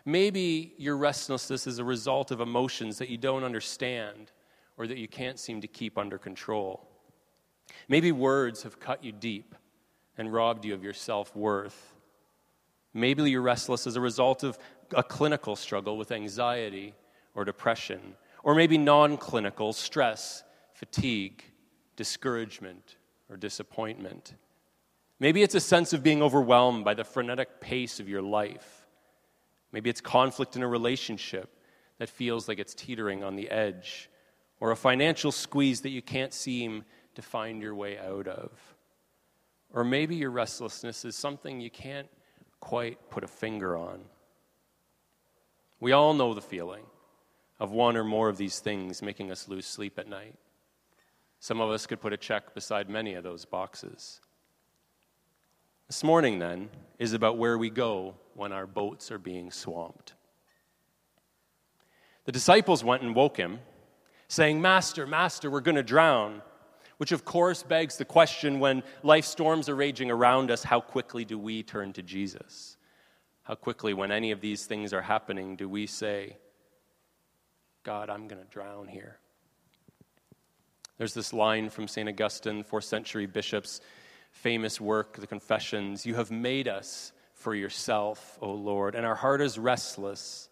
Maybe 0.05 0.73
your 0.77 0.97
restlessness 0.97 1.67
is 1.67 1.79
a 1.79 1.85
result 1.85 2.31
of 2.31 2.41
emotions 2.41 2.99
that 2.99 3.09
you 3.09 3.17
don't 3.17 3.45
understand 3.45 4.31
or 4.77 4.87
that 4.87 4.99
you 4.99 5.09
can't 5.09 5.39
seem 5.39 5.61
to 5.61 5.69
keep 5.69 5.99
under 5.99 6.19
control. 6.19 6.89
Maybe 7.89 8.13
words 8.13 8.63
have 8.63 8.79
cut 8.79 9.03
you 9.03 9.13
deep 9.13 9.55
and 10.19 10.33
robbed 10.33 10.65
you 10.65 10.75
of 10.75 10.85
your 10.85 10.93
self 10.93 11.35
worth. 11.35 11.95
Maybe 12.95 13.31
you're 13.31 13.43
restless 13.43 13.87
as 13.87 13.97
a 13.97 14.01
result 14.01 14.43
of 14.43 14.59
a 14.95 15.03
clinical 15.03 15.57
struggle 15.57 15.99
with 15.99 16.13
anxiety 16.13 16.95
or 17.37 17.45
depression, 17.45 18.17
or 18.43 18.55
maybe 18.55 18.79
non 18.79 19.17
clinical 19.17 19.73
stress, 19.73 20.43
fatigue, 20.73 21.45
discouragement, 21.95 22.97
or 23.31 23.37
disappointment. 23.37 24.35
Maybe 25.21 25.43
it's 25.43 25.55
a 25.55 25.61
sense 25.61 25.93
of 25.93 26.03
being 26.03 26.23
overwhelmed 26.23 26.85
by 26.85 26.95
the 26.95 27.05
frenetic 27.05 27.61
pace 27.61 28.01
of 28.01 28.09
your 28.09 28.23
life. 28.23 28.87
Maybe 29.71 29.91
it's 29.91 30.01
conflict 30.01 30.57
in 30.57 30.63
a 30.63 30.69
relationship 30.69 31.51
that 31.99 32.09
feels 32.09 32.49
like 32.49 32.59
it's 32.59 32.75
teetering 32.75 33.23
on 33.23 33.37
the 33.37 33.51
edge, 33.51 34.11
or 34.59 34.71
a 34.71 34.77
financial 34.77 35.31
squeeze 35.31 35.83
that 35.83 35.91
you 35.91 36.03
can't 36.03 36.33
seem 36.33 36.85
to 37.15 37.23
find 37.23 37.63
your 37.63 37.75
way 37.75 37.99
out 37.99 38.27
of. 38.27 38.51
Or 39.73 39.85
maybe 39.85 40.17
your 40.17 40.31
restlessness 40.31 41.05
is 41.05 41.17
something 41.17 41.61
you 41.61 41.71
can't 41.71 42.09
quite 42.61 43.11
put 43.11 43.25
a 43.25 43.29
finger 43.29 43.77
on. 43.77 44.01
We 45.81 45.93
all 45.93 46.15
know 46.15 46.33
the 46.33 46.41
feeling 46.41 46.85
of 47.59 47.71
one 47.71 47.97
or 47.97 48.05
more 48.05 48.29
of 48.29 48.37
these 48.37 48.59
things 48.59 49.03
making 49.03 49.31
us 49.31 49.49
lose 49.49 49.67
sleep 49.67 49.99
at 49.99 50.09
night. 50.09 50.35
Some 51.41 51.61
of 51.61 51.71
us 51.71 51.87
could 51.87 52.01
put 52.01 52.13
a 52.13 52.17
check 52.17 52.55
beside 52.55 52.89
many 52.89 53.15
of 53.15 53.25
those 53.25 53.45
boxes. 53.45 54.21
This 55.87 56.03
morning, 56.03 56.39
then, 56.39 56.71
is 56.99 57.13
about 57.13 57.39
where 57.39 57.57
we 57.57 57.71
go 57.71 58.17
when 58.35 58.53
our 58.53 58.67
boats 58.67 59.11
are 59.13 59.19
being 59.19 59.51
swamped. 59.51 60.15
The 62.25 62.33
disciples 62.33 62.83
went 62.83 63.03
and 63.03 63.15
woke 63.15 63.37
him, 63.37 63.61
saying, 64.27 64.61
Master, 64.61 65.07
Master, 65.07 65.51
we're 65.51 65.61
going 65.61 65.77
to 65.77 65.83
drown. 65.85 66.43
Which, 66.97 67.13
of 67.13 67.25
course, 67.25 67.63
begs 67.63 67.99
the 67.99 68.05
question 68.05 68.59
when 68.59 68.83
life 69.03 69.27
storms 69.27 69.69
are 69.69 69.77
raging 69.77 70.11
around 70.11 70.51
us, 70.51 70.65
how 70.65 70.81
quickly 70.81 71.25
do 71.25 71.39
we 71.39 71.63
turn 71.63 71.93
to 71.93 72.03
Jesus? 72.03 72.77
How 73.43 73.55
quickly, 73.55 73.95
when 73.95 74.11
any 74.11 74.33
of 74.33 74.41
these 74.41 74.67
things 74.67 74.93
are 74.93 75.03
happening, 75.03 75.55
do 75.55 75.69
we 75.69 75.87
say, 75.87 76.39
God, 77.87 78.11
I'm 78.11 78.27
going 78.27 78.43
to 78.43 78.49
drown 78.51 78.89
here. 78.89 79.17
There's 80.99 81.15
this 81.15 81.33
line 81.33 81.71
from 81.71 81.87
St. 81.87 82.09
Augustine, 82.09 82.65
fourth 82.65 82.83
century 82.83 83.27
bishop's 83.27 83.81
famous 84.33 84.81
work, 84.81 85.19
The 85.19 85.27
Confessions 85.29 86.05
You 86.05 86.17
have 86.17 86.33
made 86.33 86.67
us 86.67 87.13
for 87.35 87.55
yourself, 87.55 88.39
O 88.43 88.51
Lord, 88.51 88.97
and 88.97 89.07
our 89.07 89.15
heart 89.15 89.41
is 89.41 89.57
restless 89.57 90.49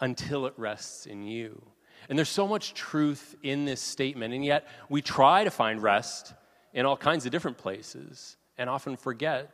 until 0.00 0.46
it 0.46 0.54
rests 0.56 1.06
in 1.06 1.24
you. 1.24 1.60
And 2.08 2.16
there's 2.16 2.28
so 2.28 2.46
much 2.46 2.72
truth 2.72 3.34
in 3.42 3.64
this 3.64 3.80
statement, 3.80 4.32
and 4.32 4.44
yet 4.44 4.68
we 4.88 5.02
try 5.02 5.42
to 5.42 5.50
find 5.50 5.82
rest 5.82 6.34
in 6.72 6.86
all 6.86 6.96
kinds 6.96 7.26
of 7.26 7.32
different 7.32 7.58
places 7.58 8.36
and 8.56 8.70
often 8.70 8.96
forget 8.96 9.50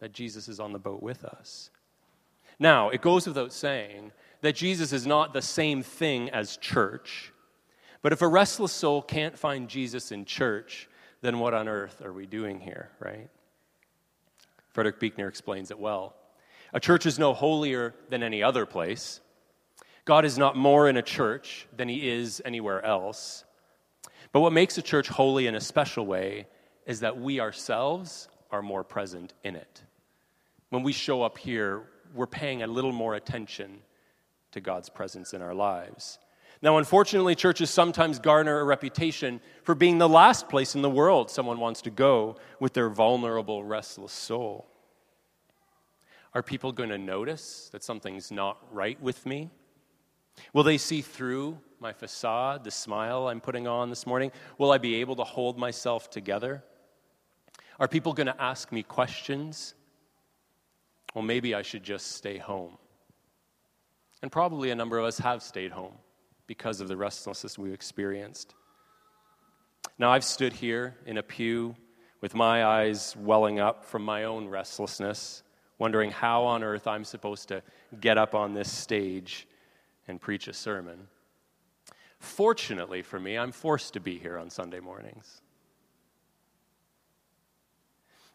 that 0.00 0.10
Jesus 0.10 0.48
is 0.48 0.58
on 0.58 0.72
the 0.72 0.80
boat 0.80 1.00
with 1.00 1.24
us. 1.24 1.70
Now, 2.58 2.88
it 2.88 3.02
goes 3.02 3.28
without 3.28 3.52
saying 3.52 4.10
that 4.42 4.54
Jesus 4.54 4.92
is 4.92 5.06
not 5.06 5.32
the 5.32 5.42
same 5.42 5.82
thing 5.82 6.30
as 6.30 6.56
church. 6.56 7.32
But 8.02 8.12
if 8.12 8.22
a 8.22 8.28
restless 8.28 8.72
soul 8.72 9.02
can't 9.02 9.38
find 9.38 9.68
Jesus 9.68 10.12
in 10.12 10.24
church, 10.24 10.88
then 11.20 11.38
what 11.38 11.54
on 11.54 11.68
earth 11.68 12.00
are 12.02 12.12
we 12.12 12.26
doing 12.26 12.60
here, 12.60 12.88
right? 12.98 13.28
Frederick 14.70 14.98
Buechner 14.98 15.28
explains 15.28 15.70
it 15.70 15.78
well. 15.78 16.14
A 16.72 16.80
church 16.80 17.04
is 17.04 17.18
no 17.18 17.34
holier 17.34 17.94
than 18.08 18.22
any 18.22 18.42
other 18.42 18.64
place. 18.64 19.20
God 20.04 20.24
is 20.24 20.38
not 20.38 20.56
more 20.56 20.88
in 20.88 20.96
a 20.96 21.02
church 21.02 21.66
than 21.76 21.88
he 21.88 22.08
is 22.08 22.40
anywhere 22.44 22.82
else. 22.84 23.44
But 24.32 24.40
what 24.40 24.52
makes 24.52 24.78
a 24.78 24.82
church 24.82 25.08
holy 25.08 25.46
in 25.46 25.54
a 25.54 25.60
special 25.60 26.06
way 26.06 26.46
is 26.86 27.00
that 27.00 27.20
we 27.20 27.40
ourselves 27.40 28.28
are 28.50 28.62
more 28.62 28.84
present 28.84 29.34
in 29.44 29.56
it. 29.56 29.82
When 30.70 30.82
we 30.82 30.92
show 30.92 31.22
up 31.22 31.36
here, 31.36 31.82
we're 32.14 32.26
paying 32.26 32.62
a 32.62 32.66
little 32.66 32.92
more 32.92 33.14
attention 33.14 33.80
to 34.52 34.60
God's 34.60 34.88
presence 34.88 35.32
in 35.34 35.42
our 35.42 35.54
lives. 35.54 36.18
Now, 36.62 36.76
unfortunately, 36.76 37.34
churches 37.34 37.70
sometimes 37.70 38.18
garner 38.18 38.60
a 38.60 38.64
reputation 38.64 39.40
for 39.62 39.74
being 39.74 39.98
the 39.98 40.08
last 40.08 40.48
place 40.48 40.74
in 40.74 40.82
the 40.82 40.90
world 40.90 41.30
someone 41.30 41.58
wants 41.58 41.82
to 41.82 41.90
go 41.90 42.36
with 42.58 42.74
their 42.74 42.90
vulnerable, 42.90 43.64
restless 43.64 44.12
soul. 44.12 44.66
Are 46.34 46.42
people 46.42 46.70
going 46.72 46.90
to 46.90 46.98
notice 46.98 47.70
that 47.72 47.82
something's 47.82 48.30
not 48.30 48.58
right 48.70 49.00
with 49.00 49.24
me? 49.24 49.50
Will 50.52 50.62
they 50.62 50.78
see 50.78 51.00
through 51.00 51.58
my 51.80 51.92
facade, 51.92 52.62
the 52.62 52.70
smile 52.70 53.28
I'm 53.28 53.40
putting 53.40 53.66
on 53.66 53.88
this 53.88 54.06
morning? 54.06 54.30
Will 54.58 54.70
I 54.70 54.78
be 54.78 54.96
able 54.96 55.16
to 55.16 55.24
hold 55.24 55.58
myself 55.58 56.10
together? 56.10 56.62
Are 57.78 57.88
people 57.88 58.12
going 58.12 58.26
to 58.26 58.40
ask 58.40 58.70
me 58.70 58.82
questions? 58.82 59.74
Well, 61.14 61.24
maybe 61.24 61.54
I 61.54 61.62
should 61.62 61.82
just 61.82 62.12
stay 62.12 62.36
home. 62.36 62.76
And 64.22 64.30
probably 64.30 64.70
a 64.70 64.74
number 64.74 64.98
of 64.98 65.04
us 65.04 65.18
have 65.18 65.42
stayed 65.42 65.72
home 65.72 65.94
because 66.46 66.80
of 66.80 66.88
the 66.88 66.96
restlessness 66.96 67.58
we've 67.58 67.72
experienced. 67.72 68.54
Now, 69.98 70.10
I've 70.10 70.24
stood 70.24 70.52
here 70.52 70.96
in 71.06 71.18
a 71.18 71.22
pew 71.22 71.76
with 72.20 72.34
my 72.34 72.64
eyes 72.64 73.16
welling 73.16 73.60
up 73.60 73.84
from 73.84 74.04
my 74.04 74.24
own 74.24 74.48
restlessness, 74.48 75.42
wondering 75.78 76.10
how 76.10 76.44
on 76.44 76.62
earth 76.62 76.86
I'm 76.86 77.04
supposed 77.04 77.48
to 77.48 77.62
get 78.00 78.18
up 78.18 78.34
on 78.34 78.52
this 78.52 78.70
stage 78.70 79.46
and 80.06 80.20
preach 80.20 80.48
a 80.48 80.52
sermon. 80.52 81.08
Fortunately 82.18 83.00
for 83.00 83.18
me, 83.18 83.38
I'm 83.38 83.52
forced 83.52 83.94
to 83.94 84.00
be 84.00 84.18
here 84.18 84.36
on 84.36 84.50
Sunday 84.50 84.80
mornings. 84.80 85.40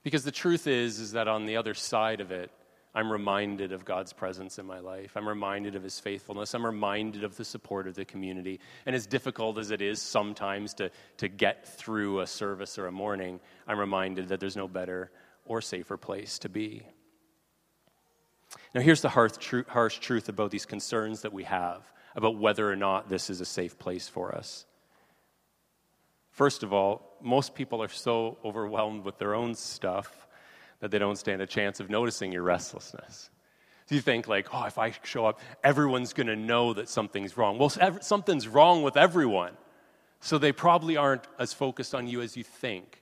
Because 0.01 0.23
the 0.23 0.31
truth 0.31 0.67
is 0.67 0.99
is 0.99 1.11
that 1.11 1.27
on 1.27 1.45
the 1.45 1.57
other 1.57 1.73
side 1.73 2.21
of 2.21 2.31
it, 2.31 2.51
I'm 2.95 3.11
reminded 3.11 3.73
of 3.73 3.83
God's 3.83 4.13
presence 4.13 4.57
in 4.57 4.65
my 4.65 4.79
life. 4.79 5.11
I'm 5.17 5.27
reminded 5.27 5.75
of 5.75 5.83
his 5.83 5.99
faithfulness. 5.99 6.53
I'm 6.53 6.65
reminded 6.65 7.25
of 7.25 7.35
the 7.35 7.43
support 7.43 7.87
of 7.87 7.95
the 7.95 8.05
community. 8.05 8.61
And 8.85 8.95
as 8.95 9.05
difficult 9.05 9.57
as 9.57 9.69
it 9.69 9.81
is 9.81 10.01
sometimes 10.01 10.73
to, 10.75 10.89
to 11.17 11.27
get 11.27 11.67
through 11.67 12.21
a 12.21 12.27
service 12.27 12.79
or 12.79 12.87
a 12.87 12.93
morning, 12.93 13.41
I'm 13.67 13.77
reminded 13.77 14.29
that 14.29 14.39
there's 14.39 14.55
no 14.55 14.69
better 14.69 15.11
or 15.43 15.61
safer 15.61 15.97
place 15.97 16.39
to 16.39 16.49
be. 16.49 16.83
Now, 18.73 18.79
here's 18.79 19.01
the 19.01 19.09
harsh, 19.09 19.33
harsh 19.67 19.99
truth 19.99 20.29
about 20.29 20.51
these 20.51 20.65
concerns 20.65 21.21
that 21.21 21.33
we 21.33 21.43
have 21.43 21.83
about 22.15 22.37
whether 22.37 22.71
or 22.71 22.77
not 22.77 23.09
this 23.09 23.29
is 23.29 23.41
a 23.41 23.45
safe 23.45 23.77
place 23.77 24.07
for 24.07 24.33
us. 24.33 24.65
First 26.31 26.63
of 26.63 26.71
all, 26.73 27.17
most 27.21 27.55
people 27.55 27.83
are 27.83 27.89
so 27.89 28.37
overwhelmed 28.43 29.03
with 29.03 29.17
their 29.17 29.35
own 29.35 29.55
stuff 29.55 30.24
that 30.85 30.91
they 30.91 30.99
don't 30.99 31.17
stand 31.17 31.41
a 31.41 31.47
chance 31.47 31.79
of 31.79 31.89
noticing 31.89 32.31
your 32.31 32.43
restlessness. 32.43 33.31
So 33.87 33.95
you 33.95 34.01
think, 34.01 34.27
like, 34.27 34.53
oh, 34.53 34.65
if 34.65 34.77
I 34.77 34.93
show 35.01 35.25
up, 35.25 35.39
everyone's 35.63 36.13
going 36.13 36.27
to 36.27 36.35
know 36.35 36.73
that 36.73 36.89
something's 36.89 37.35
wrong. 37.35 37.57
Well, 37.57 37.71
something's 38.01 38.47
wrong 38.47 38.83
with 38.83 38.95
everyone. 38.95 39.53
So 40.19 40.37
they 40.37 40.51
probably 40.51 40.95
aren't 40.95 41.23
as 41.39 41.53
focused 41.53 41.95
on 41.95 42.07
you 42.07 42.21
as 42.21 42.37
you 42.37 42.43
think, 42.43 43.01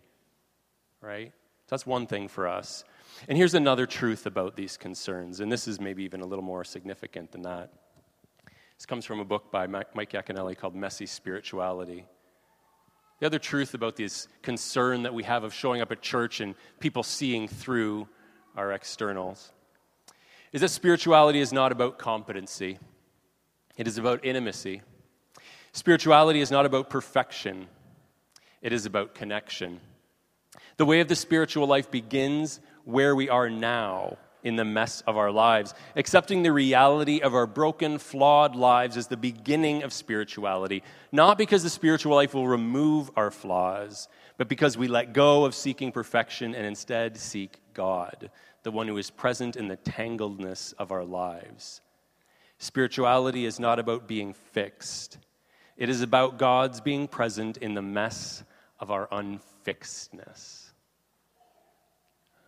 right? 1.02 1.34
That's 1.68 1.86
one 1.86 2.08
thing 2.08 2.30
for 2.30 2.48
us. 2.48 2.86
And 3.28 3.38
here's 3.38 3.54
another 3.54 3.86
truth 3.86 4.26
about 4.26 4.56
these 4.56 4.78
concerns, 4.78 5.42
and 5.42 5.52
this 5.52 5.68
is 5.68 5.82
maybe 5.82 6.06
even 6.06 6.22
a 6.22 6.26
little 6.26 6.46
more 6.46 6.64
significant 6.64 7.34
than 7.34 7.42
that. 7.42 7.70
This 8.78 8.86
comes 8.86 9.04
from 9.04 9.20
a 9.20 9.26
book 9.26 9.52
by 9.52 9.68
Mike 9.68 10.14
Yaconelli 10.14 10.58
called 10.58 10.74
Messy 10.74 11.06
Spirituality. 11.06 12.06
The 13.24 13.28
other 13.28 13.40
truth 13.40 13.74
about 13.74 13.96
this 13.96 14.28
concern 14.42 15.04
that 15.04 15.14
we 15.14 15.24
have 15.24 15.46
of 15.46 15.54
showing 15.54 15.80
up 15.80 15.94
at 15.94 16.02
church 16.02 16.42
and 16.42 16.56
people 16.82 17.04
seeing 17.04 17.48
through 17.48 18.10
our 18.58 18.74
externals 18.74 19.54
is 20.52 20.60
that 20.60 20.68
spirituality 20.68 21.40
is 21.40 21.54
not 21.54 21.72
about 21.72 21.98
competency, 21.98 22.80
it 23.78 23.88
is 23.88 23.98
about 23.98 24.26
intimacy. 24.26 24.82
Spirituality 25.72 26.42
is 26.42 26.52
not 26.52 26.66
about 26.66 26.90
perfection, 26.90 27.70
it 28.62 28.74
is 28.74 28.86
about 28.86 29.16
connection. 29.16 29.80
The 30.76 30.86
way 30.86 31.00
of 31.00 31.08
the 31.08 31.16
spiritual 31.16 31.66
life 31.66 31.90
begins 31.90 32.60
where 32.84 33.16
we 33.16 33.30
are 33.30 33.50
now 33.50 34.18
in 34.44 34.56
the 34.56 34.66
mess 34.66 35.02
of 35.08 35.18
our 35.18 35.32
lives. 35.32 35.74
Accepting 35.96 36.44
the 36.44 36.52
reality 36.52 37.22
of 37.22 37.34
our 37.34 37.48
broken, 37.48 37.98
flawed 37.98 38.56
lives 38.56 38.98
is 38.98 39.08
the 39.08 39.18
beginning 39.18 39.84
of 39.84 39.94
spirituality, 39.94 40.84
not 41.12 41.38
because 41.38 41.64
the 41.64 41.70
spiritual 41.70 42.16
life 42.16 42.34
will 42.34 42.48
remove 42.48 43.10
our 43.16 43.32
flaws, 43.32 44.08
but 44.38 44.50
because 44.50 44.78
we 44.78 44.88
let 44.88 45.14
go 45.14 45.46
of 45.46 45.56
seeking 45.56 45.92
perfection 45.92 46.54
and 46.54 46.66
instead 46.66 47.18
seek 47.18 47.60
God, 47.74 48.30
the 48.64 48.72
one 48.72 48.88
who 48.88 48.98
is 48.98 49.10
present 49.10 49.56
in 49.56 49.68
the 49.68 49.78
tangledness 49.78 50.74
of 50.78 50.92
our 50.92 51.06
lives. 51.06 51.82
Spirituality 52.58 53.46
is 53.46 53.60
not 53.60 53.80
about 53.80 54.08
being 54.08 54.34
fixed. 54.34 55.18
It 55.76 55.90
is 55.90 56.02
about 56.02 56.38
God's 56.38 56.82
being 56.82 57.08
present 57.08 57.58
in 57.58 57.74
the 57.74 57.82
mess 57.82 58.44
of 58.80 58.92
our 58.92 59.08
unfixedness. 59.08 60.72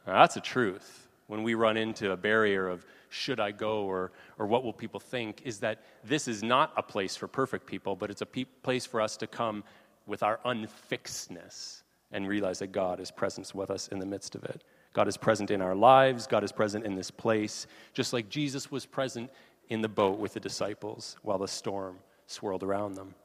Now, 0.06 0.20
that's 0.20 0.38
a 0.38 0.42
truth 0.42 1.05
when 1.28 1.44
we 1.44 1.56
run 1.56 1.78
into 1.78 2.12
a 2.12 2.18
barrier 2.18 2.68
of 2.68 2.86
should 3.10 3.40
I 3.40 3.52
go 3.52 3.84
or, 3.84 4.12
or 4.38 4.46
what 4.46 4.64
will 4.64 4.74
people 4.74 5.00
think 5.00 5.42
is 5.44 5.60
that 5.60 5.82
this 6.04 6.28
is 6.28 6.44
not 6.44 6.74
a 6.78 6.84
place 6.84 7.16
for 7.16 7.28
perfect 7.28 7.66
people, 7.66 7.96
but 7.96 8.12
it's 8.12 8.22
a 8.22 8.26
pe- 8.26 8.44
place 8.44 8.86
for 8.86 9.02
us 9.02 9.18
to 9.18 9.28
come 9.28 9.64
with 10.06 10.22
our 10.22 10.40
unfixedness 10.46 11.82
and 12.12 12.28
realize 12.28 12.60
that 12.60 12.72
God 12.72 13.00
is 13.00 13.10
present 13.10 13.54
with 13.56 13.72
us 13.72 13.88
in 13.88 14.00
the 14.00 14.06
midst 14.06 14.36
of 14.36 14.44
it. 14.44 14.64
God 14.94 15.08
is 15.08 15.18
present 15.18 15.52
in 15.52 15.62
our 15.62 15.76
lives, 15.76 16.28
God 16.28 16.44
is 16.44 16.52
present 16.52 16.86
in 16.86 16.96
this 16.96 17.12
place, 17.12 17.68
just 17.94 18.14
like 18.14 18.30
Jesus 18.30 18.72
was 18.72 18.86
present 18.86 19.30
in 19.70 19.82
the 19.82 19.90
boat 19.90 20.20
with 20.20 20.34
the 20.34 20.40
disciples 20.40 21.18
while 21.24 21.38
the 21.38 21.48
storm 21.48 21.98
swirled 22.28 22.64
around 22.64 22.96
them. 22.96 23.16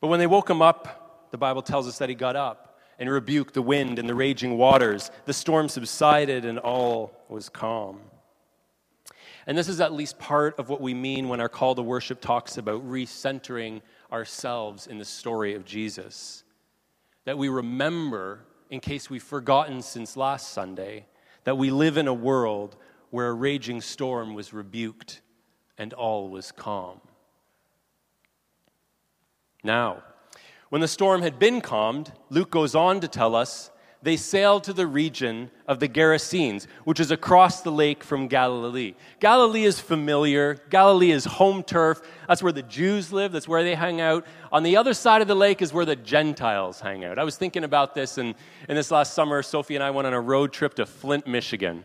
But 0.00 0.06
when 0.08 0.18
they 0.18 0.26
woke 0.26 0.48
him 0.48 0.62
up, 0.62 1.28
the 1.30 1.38
Bible 1.38 1.62
tells 1.62 1.88
us 1.88 1.98
that 1.98 2.08
he 2.08 2.14
got 2.14 2.36
up 2.36 2.71
and 2.98 3.10
rebuked 3.10 3.54
the 3.54 3.62
wind 3.62 3.98
and 3.98 4.08
the 4.08 4.14
raging 4.14 4.56
waters. 4.56 5.10
The 5.24 5.32
storm 5.32 5.68
subsided 5.68 6.44
and 6.44 6.58
all 6.58 7.12
was 7.28 7.48
calm. 7.48 8.00
And 9.46 9.58
this 9.58 9.68
is 9.68 9.80
at 9.80 9.92
least 9.92 10.18
part 10.18 10.58
of 10.58 10.68
what 10.68 10.80
we 10.80 10.94
mean 10.94 11.28
when 11.28 11.40
our 11.40 11.48
call 11.48 11.74
to 11.74 11.82
worship 11.82 12.20
talks 12.20 12.58
about 12.58 12.88
recentering 12.88 13.82
ourselves 14.12 14.86
in 14.86 14.98
the 14.98 15.04
story 15.04 15.54
of 15.54 15.64
Jesus. 15.64 16.44
That 17.24 17.38
we 17.38 17.48
remember, 17.48 18.40
in 18.70 18.80
case 18.80 19.10
we've 19.10 19.22
forgotten 19.22 19.82
since 19.82 20.16
last 20.16 20.50
Sunday, 20.50 21.06
that 21.44 21.58
we 21.58 21.70
live 21.70 21.96
in 21.96 22.06
a 22.06 22.14
world 22.14 22.76
where 23.10 23.28
a 23.28 23.34
raging 23.34 23.80
storm 23.80 24.34
was 24.34 24.52
rebuked 24.52 25.20
and 25.76 25.92
all 25.92 26.28
was 26.28 26.52
calm. 26.52 27.00
Now, 29.64 30.02
when 30.72 30.80
the 30.80 30.88
storm 30.88 31.20
had 31.20 31.38
been 31.38 31.60
calmed, 31.60 32.10
Luke 32.30 32.50
goes 32.50 32.74
on 32.74 33.00
to 33.00 33.06
tell 33.06 33.34
us 33.34 33.70
they 34.00 34.16
sailed 34.16 34.64
to 34.64 34.72
the 34.72 34.86
region 34.86 35.50
of 35.68 35.80
the 35.80 35.86
Gerasenes, 35.86 36.66
which 36.84 36.98
is 36.98 37.10
across 37.10 37.60
the 37.60 37.70
lake 37.70 38.02
from 38.02 38.26
Galilee. 38.26 38.94
Galilee 39.20 39.64
is 39.64 39.78
familiar. 39.78 40.54
Galilee 40.70 41.10
is 41.10 41.26
home 41.26 41.62
turf. 41.62 42.00
That's 42.26 42.42
where 42.42 42.52
the 42.52 42.62
Jews 42.62 43.12
live, 43.12 43.32
that's 43.32 43.46
where 43.46 43.62
they 43.62 43.74
hang 43.74 44.00
out. 44.00 44.24
On 44.50 44.62
the 44.62 44.78
other 44.78 44.94
side 44.94 45.20
of 45.20 45.28
the 45.28 45.36
lake 45.36 45.60
is 45.60 45.74
where 45.74 45.84
the 45.84 45.94
Gentiles 45.94 46.80
hang 46.80 47.04
out. 47.04 47.18
I 47.18 47.24
was 47.24 47.36
thinking 47.36 47.64
about 47.64 47.94
this, 47.94 48.16
and 48.16 48.34
in 48.66 48.74
this 48.74 48.90
last 48.90 49.12
summer, 49.12 49.42
Sophie 49.42 49.74
and 49.74 49.84
I 49.84 49.90
went 49.90 50.06
on 50.06 50.14
a 50.14 50.20
road 50.22 50.54
trip 50.54 50.72
to 50.76 50.86
Flint, 50.86 51.26
Michigan. 51.26 51.84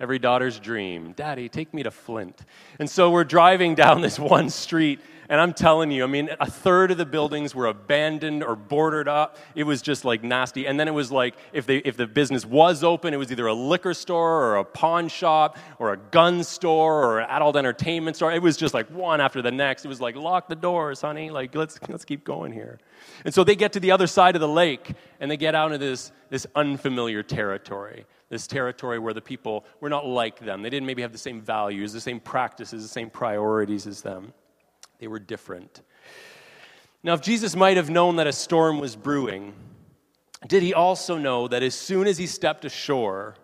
Every 0.00 0.18
daughter's 0.18 0.58
dream. 0.58 1.12
Daddy, 1.12 1.48
take 1.48 1.72
me 1.72 1.84
to 1.84 1.92
Flint. 1.92 2.40
And 2.80 2.90
so 2.90 3.12
we're 3.12 3.22
driving 3.22 3.76
down 3.76 4.00
this 4.00 4.18
one 4.18 4.50
street 4.50 4.98
And 5.28 5.40
I'm 5.40 5.52
telling 5.52 5.90
you, 5.90 6.04
I 6.04 6.06
mean, 6.06 6.30
a 6.40 6.50
third 6.50 6.90
of 6.90 6.98
the 6.98 7.06
buildings 7.06 7.54
were 7.54 7.66
abandoned 7.66 8.44
or 8.44 8.56
boarded 8.56 9.08
up. 9.08 9.38
It 9.54 9.64
was 9.64 9.82
just 9.82 10.04
like 10.04 10.22
nasty. 10.22 10.66
And 10.66 10.78
then 10.78 10.88
it 10.88 10.92
was 10.92 11.10
like 11.10 11.34
if, 11.52 11.66
they, 11.66 11.78
if 11.78 11.96
the 11.96 12.06
business 12.06 12.44
was 12.44 12.84
open, 12.84 13.14
it 13.14 13.16
was 13.16 13.32
either 13.32 13.46
a 13.46 13.54
liquor 13.54 13.94
store 13.94 14.44
or 14.44 14.56
a 14.56 14.64
pawn 14.64 15.08
shop 15.08 15.58
or 15.78 15.92
a 15.92 15.96
gun 15.96 16.44
store 16.44 17.04
or 17.04 17.20
an 17.20 17.30
adult 17.30 17.56
entertainment 17.56 18.16
store. 18.16 18.32
It 18.32 18.42
was 18.42 18.56
just 18.56 18.74
like 18.74 18.88
one 18.90 19.20
after 19.20 19.40
the 19.40 19.52
next. 19.52 19.84
It 19.84 19.88
was 19.88 20.00
like, 20.00 20.16
lock 20.16 20.48
the 20.48 20.56
doors, 20.56 21.00
honey. 21.00 21.30
Like, 21.30 21.54
let's, 21.54 21.78
let's 21.88 22.04
keep 22.04 22.24
going 22.24 22.52
here. 22.52 22.78
And 23.24 23.32
so 23.32 23.44
they 23.44 23.56
get 23.56 23.72
to 23.72 23.80
the 23.80 23.92
other 23.92 24.06
side 24.06 24.34
of 24.34 24.40
the 24.40 24.48
lake 24.48 24.94
and 25.20 25.30
they 25.30 25.36
get 25.36 25.54
out 25.54 25.72
into 25.72 25.84
this, 25.84 26.12
this 26.30 26.46
unfamiliar 26.54 27.22
territory 27.22 28.06
this 28.30 28.46
territory 28.48 28.98
where 28.98 29.14
the 29.14 29.20
people 29.20 29.64
were 29.80 29.88
not 29.88 30.04
like 30.04 30.40
them. 30.40 30.62
They 30.62 30.70
didn't 30.70 30.86
maybe 30.86 31.02
have 31.02 31.12
the 31.12 31.18
same 31.18 31.40
values, 31.40 31.92
the 31.92 32.00
same 32.00 32.18
practices, 32.18 32.82
the 32.82 32.88
same 32.88 33.08
priorities 33.08 33.86
as 33.86 34.02
them. 34.02 34.32
They 35.04 35.08
were 35.08 35.18
different. 35.18 35.82
Now, 37.02 37.12
if 37.12 37.20
Jesus 37.20 37.54
might 37.54 37.76
have 37.76 37.90
known 37.90 38.16
that 38.16 38.26
a 38.26 38.32
storm 38.32 38.80
was 38.80 38.96
brewing, 38.96 39.52
did 40.48 40.62
he 40.62 40.72
also 40.72 41.18
know 41.18 41.46
that 41.46 41.62
as 41.62 41.74
soon 41.74 42.06
as 42.06 42.16
he 42.16 42.26
stepped 42.26 42.64
ashore, 42.64 43.34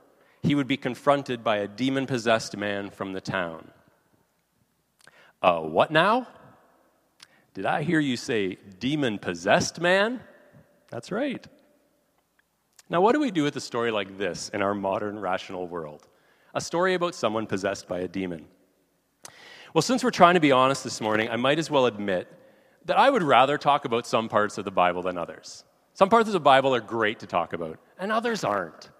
he 0.43 0.55
would 0.55 0.67
be 0.67 0.79
confronted 0.79 1.45
by 1.45 1.59
a 1.59 1.69
demon 1.69 2.07
possessed 2.07 2.57
man 2.57 2.89
from 2.89 3.13
the 3.13 3.21
town? 3.21 3.71
Uh, 5.43 5.61
what 5.61 5.91
now? 5.91 6.27
Did 7.53 7.67
I 7.67 7.83
hear 7.83 8.01
you 8.01 8.17
say 8.17 8.57
demon 8.79 9.19
possessed 9.19 9.83
man? 9.83 10.21
That's 10.89 11.13
right. 11.13 11.47
Now, 12.89 13.03
what 13.03 13.13
do 13.13 13.21
we 13.21 13.31
do 13.31 13.43
with 13.43 13.57
a 13.57 13.61
story 13.61 13.91
like 13.91 14.17
this 14.17 14.49
in 14.55 14.63
our 14.63 14.73
modern 14.75 15.19
rational 15.19 15.69
world? 15.69 16.09
A 16.55 16.61
story 16.63 16.95
about 16.95 17.15
someone 17.15 17.47
possessed 17.47 17.87
by 17.87 17.99
a 17.99 18.09
demon. 18.09 18.47
Well, 19.73 19.83
since 19.83 20.03
we're 20.03 20.11
trying 20.11 20.35
to 20.35 20.41
be 20.41 20.51
honest 20.51 20.83
this 20.83 21.01
morning, 21.01 21.31
I 21.31 21.37
might 21.37 21.61
as 21.61 21.71
well 21.71 21.87
admit 21.87 22.27
that 22.87 22.99
I 22.99 23.09
would 23.09 23.23
rather 23.23 23.57
talk 23.57 23.85
about 23.85 24.05
some 24.05 24.29
parts 24.29 24.59
of 24.59 24.65
the 24.65 24.73
Bible 24.73 25.03
than 25.03 25.17
others. 25.17 25.65
Some 25.95 26.09
parts 26.09 26.29
of 26.29 26.33
the 26.33 26.41
Bible 26.41 26.75
are 26.75 26.81
great 26.81 27.21
to 27.21 27.27
talk 27.27 27.53
about, 27.53 27.79
and 27.99 28.11
others 28.11 28.43
aren't. 28.43 28.91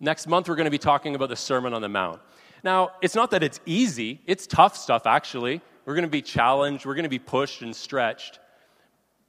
Next 0.00 0.26
month, 0.26 0.48
we're 0.48 0.56
going 0.56 0.64
to 0.64 0.72
be 0.72 0.78
talking 0.78 1.14
about 1.14 1.28
the 1.28 1.36
Sermon 1.36 1.72
on 1.72 1.82
the 1.82 1.88
Mount. 1.88 2.20
Now, 2.64 2.92
it's 3.00 3.14
not 3.14 3.30
that 3.30 3.44
it's 3.44 3.60
easy, 3.64 4.20
it's 4.26 4.46
tough 4.46 4.76
stuff, 4.76 5.06
actually. 5.06 5.60
We're 5.84 5.94
going 5.94 6.04
to 6.04 6.10
be 6.10 6.22
challenged, 6.22 6.84
we're 6.84 6.94
going 6.94 7.04
to 7.04 7.08
be 7.08 7.18
pushed 7.20 7.62
and 7.62 7.74
stretched. 7.74 8.40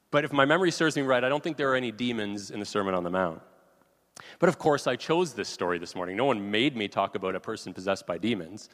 But 0.10 0.26
if 0.26 0.34
my 0.34 0.46
memory 0.46 0.72
serves 0.72 0.96
me 0.96 1.04
right, 1.04 1.24
I 1.24 1.30
don't 1.30 1.44
think 1.44 1.58
there 1.58 1.72
are 1.72 1.76
any 1.76 1.92
demons 1.92 2.50
in 2.50 2.60
the 2.60 2.66
Sermon 2.66 2.96
on 2.96 3.04
the 3.04 3.12
Mount. 3.12 3.42
But 4.40 4.50
of 4.50 4.58
course, 4.58 4.88
I 4.88 4.96
chose 4.96 5.34
this 5.34 5.50
story 5.50 5.78
this 5.78 5.96
morning. 5.96 6.18
No 6.18 6.26
one 6.26 6.50
made 6.50 6.76
me 6.76 6.88
talk 6.88 7.16
about 7.16 7.36
a 7.36 7.40
person 7.40 7.74
possessed 7.74 8.08
by 8.08 8.18
demons. 8.18 8.70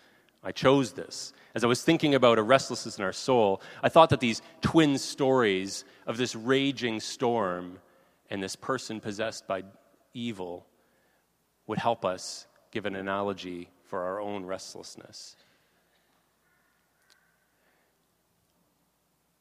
I 0.48 0.54
chose 0.54 0.94
this. 0.94 1.34
As 1.56 1.66
I 1.66 1.68
was 1.68 1.82
thinking 1.82 2.16
about 2.16 2.40
a 2.40 2.42
restlessness 2.42 2.98
in 2.98 3.04
our 3.04 3.12
soul, 3.12 3.62
I 3.84 3.90
thought 3.90 4.12
that 4.12 4.22
these 4.22 4.42
twin 4.62 4.98
stories 4.98 5.84
of 6.06 6.16
this 6.16 6.38
raging 6.38 7.02
storm 7.02 7.80
and 8.30 8.42
this 8.42 8.56
person 8.56 9.02
possessed 9.02 9.46
by 9.46 9.64
evil 10.14 10.66
would 11.68 11.80
help 11.80 12.06
us 12.06 12.48
give 12.72 12.86
an 12.86 12.96
analogy 12.96 13.70
for 13.84 14.04
our 14.04 14.22
own 14.22 14.46
restlessness. 14.46 15.36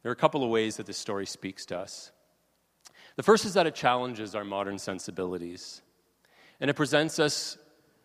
There 0.03 0.11
are 0.11 0.13
a 0.13 0.17
couple 0.17 0.43
of 0.43 0.51
ways 0.51 0.77
that 0.79 0.87
this 0.87 0.99
story 0.99 1.27
speaks 1.27 1.67
to 1.67 1.79
us. 1.79 2.11
The 3.15 3.23
first 3.23 3.45
is 3.45 3.55
that 3.55 3.69
it 3.69 3.77
challenges 3.77 4.35
our 4.35 4.45
modern 4.45 4.81
sensibilities. 4.81 5.83
And 6.59 6.69
it 6.69 6.75
presents 6.75 7.21
us 7.21 7.59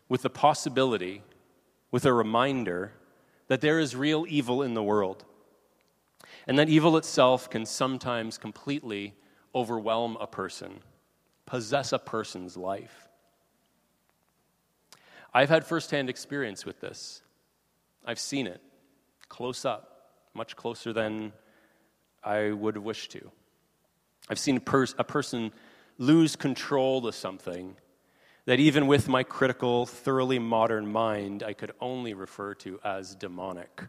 with 0.07 0.21
the 0.21 0.29
possibility, 0.29 1.23
with 1.91 2.05
a 2.05 2.13
reminder, 2.13 2.93
that 3.47 3.61
there 3.61 3.79
is 3.79 3.95
real 3.95 4.25
evil 4.29 4.63
in 4.63 4.73
the 4.73 4.83
world. 4.83 5.25
And 6.47 6.57
that 6.57 6.69
evil 6.69 6.97
itself 6.97 7.49
can 7.49 7.65
sometimes 7.65 8.37
completely 8.37 9.13
overwhelm 9.53 10.17
a 10.19 10.27
person, 10.27 10.79
possess 11.45 11.91
a 11.91 11.99
person's 11.99 12.55
life. 12.55 13.09
I've 15.33 15.49
had 15.49 15.65
firsthand 15.65 16.09
experience 16.09 16.65
with 16.65 16.79
this. 16.79 17.21
I've 18.05 18.19
seen 18.19 18.47
it 18.47 18.61
close 19.27 19.65
up, 19.65 20.11
much 20.33 20.55
closer 20.55 20.93
than 20.93 21.33
I 22.23 22.51
would 22.51 22.77
wish 22.77 23.09
to. 23.09 23.31
I've 24.29 24.39
seen 24.39 24.57
a, 24.57 24.61
pers- 24.61 24.95
a 24.97 25.03
person 25.03 25.51
lose 25.97 26.35
control 26.35 27.05
of 27.05 27.15
something 27.15 27.75
that 28.45 28.59
even 28.59 28.87
with 28.87 29.07
my 29.07 29.23
critical, 29.23 29.85
thoroughly 29.85 30.39
modern 30.39 30.91
mind, 30.91 31.43
I 31.43 31.53
could 31.53 31.71
only 31.79 32.13
refer 32.13 32.53
to 32.55 32.79
as 32.83 33.15
demonic. 33.15 33.83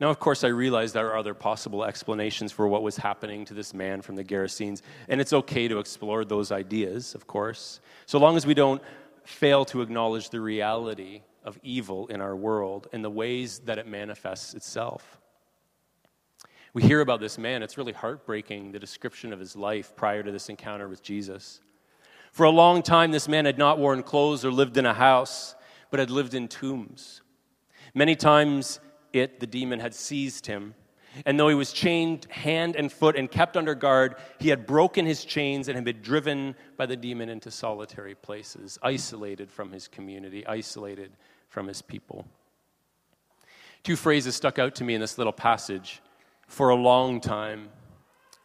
Now, 0.00 0.10
of 0.10 0.20
course, 0.20 0.44
I 0.44 0.48
realize 0.48 0.92
there 0.92 1.08
are 1.08 1.16
other 1.16 1.34
possible 1.34 1.84
explanations 1.84 2.52
for 2.52 2.68
what 2.68 2.82
was 2.82 2.96
happening 2.96 3.46
to 3.46 3.54
this 3.54 3.72
man 3.72 4.02
from 4.02 4.16
the 4.16 4.24
Gerasenes, 4.24 4.82
and 5.08 5.20
it's 5.20 5.32
okay 5.32 5.68
to 5.68 5.78
explore 5.78 6.24
those 6.24 6.52
ideas, 6.52 7.14
of 7.14 7.26
course, 7.26 7.80
so 8.04 8.18
long 8.18 8.36
as 8.36 8.46
we 8.46 8.54
don't 8.54 8.82
fail 9.24 9.64
to 9.66 9.80
acknowledge 9.80 10.28
the 10.28 10.40
reality 10.40 11.22
of 11.44 11.58
evil 11.62 12.08
in 12.08 12.20
our 12.20 12.36
world 12.36 12.88
and 12.92 13.02
the 13.02 13.10
ways 13.10 13.60
that 13.60 13.78
it 13.78 13.86
manifests 13.86 14.52
itself. 14.52 15.18
We 16.74 16.82
hear 16.82 17.00
about 17.00 17.20
this 17.20 17.38
man, 17.38 17.62
it's 17.62 17.78
really 17.78 17.94
heartbreaking, 17.94 18.72
the 18.72 18.78
description 18.78 19.32
of 19.32 19.40
his 19.40 19.56
life 19.56 19.96
prior 19.96 20.22
to 20.22 20.30
this 20.30 20.50
encounter 20.50 20.88
with 20.88 21.02
Jesus. 21.02 21.60
For 22.36 22.44
a 22.44 22.50
long 22.50 22.82
time, 22.82 23.12
this 23.12 23.28
man 23.28 23.46
had 23.46 23.56
not 23.56 23.78
worn 23.78 24.02
clothes 24.02 24.44
or 24.44 24.52
lived 24.52 24.76
in 24.76 24.84
a 24.84 24.92
house, 24.92 25.54
but 25.90 26.00
had 26.00 26.10
lived 26.10 26.34
in 26.34 26.48
tombs. 26.48 27.22
Many 27.94 28.14
times, 28.14 28.78
it, 29.14 29.40
the 29.40 29.46
demon, 29.46 29.80
had 29.80 29.94
seized 29.94 30.44
him. 30.44 30.74
And 31.24 31.40
though 31.40 31.48
he 31.48 31.54
was 31.54 31.72
chained 31.72 32.26
hand 32.26 32.76
and 32.76 32.92
foot 32.92 33.16
and 33.16 33.30
kept 33.30 33.56
under 33.56 33.74
guard, 33.74 34.16
he 34.38 34.50
had 34.50 34.66
broken 34.66 35.06
his 35.06 35.24
chains 35.24 35.68
and 35.68 35.76
had 35.76 35.84
been 35.86 36.02
driven 36.02 36.54
by 36.76 36.84
the 36.84 36.94
demon 36.94 37.30
into 37.30 37.50
solitary 37.50 38.14
places, 38.14 38.78
isolated 38.82 39.50
from 39.50 39.72
his 39.72 39.88
community, 39.88 40.46
isolated 40.46 41.12
from 41.48 41.66
his 41.66 41.80
people. 41.80 42.26
Two 43.82 43.96
phrases 43.96 44.36
stuck 44.36 44.58
out 44.58 44.74
to 44.74 44.84
me 44.84 44.94
in 44.94 45.00
this 45.00 45.16
little 45.16 45.32
passage 45.32 46.02
for 46.48 46.68
a 46.68 46.76
long 46.76 47.18
time 47.18 47.70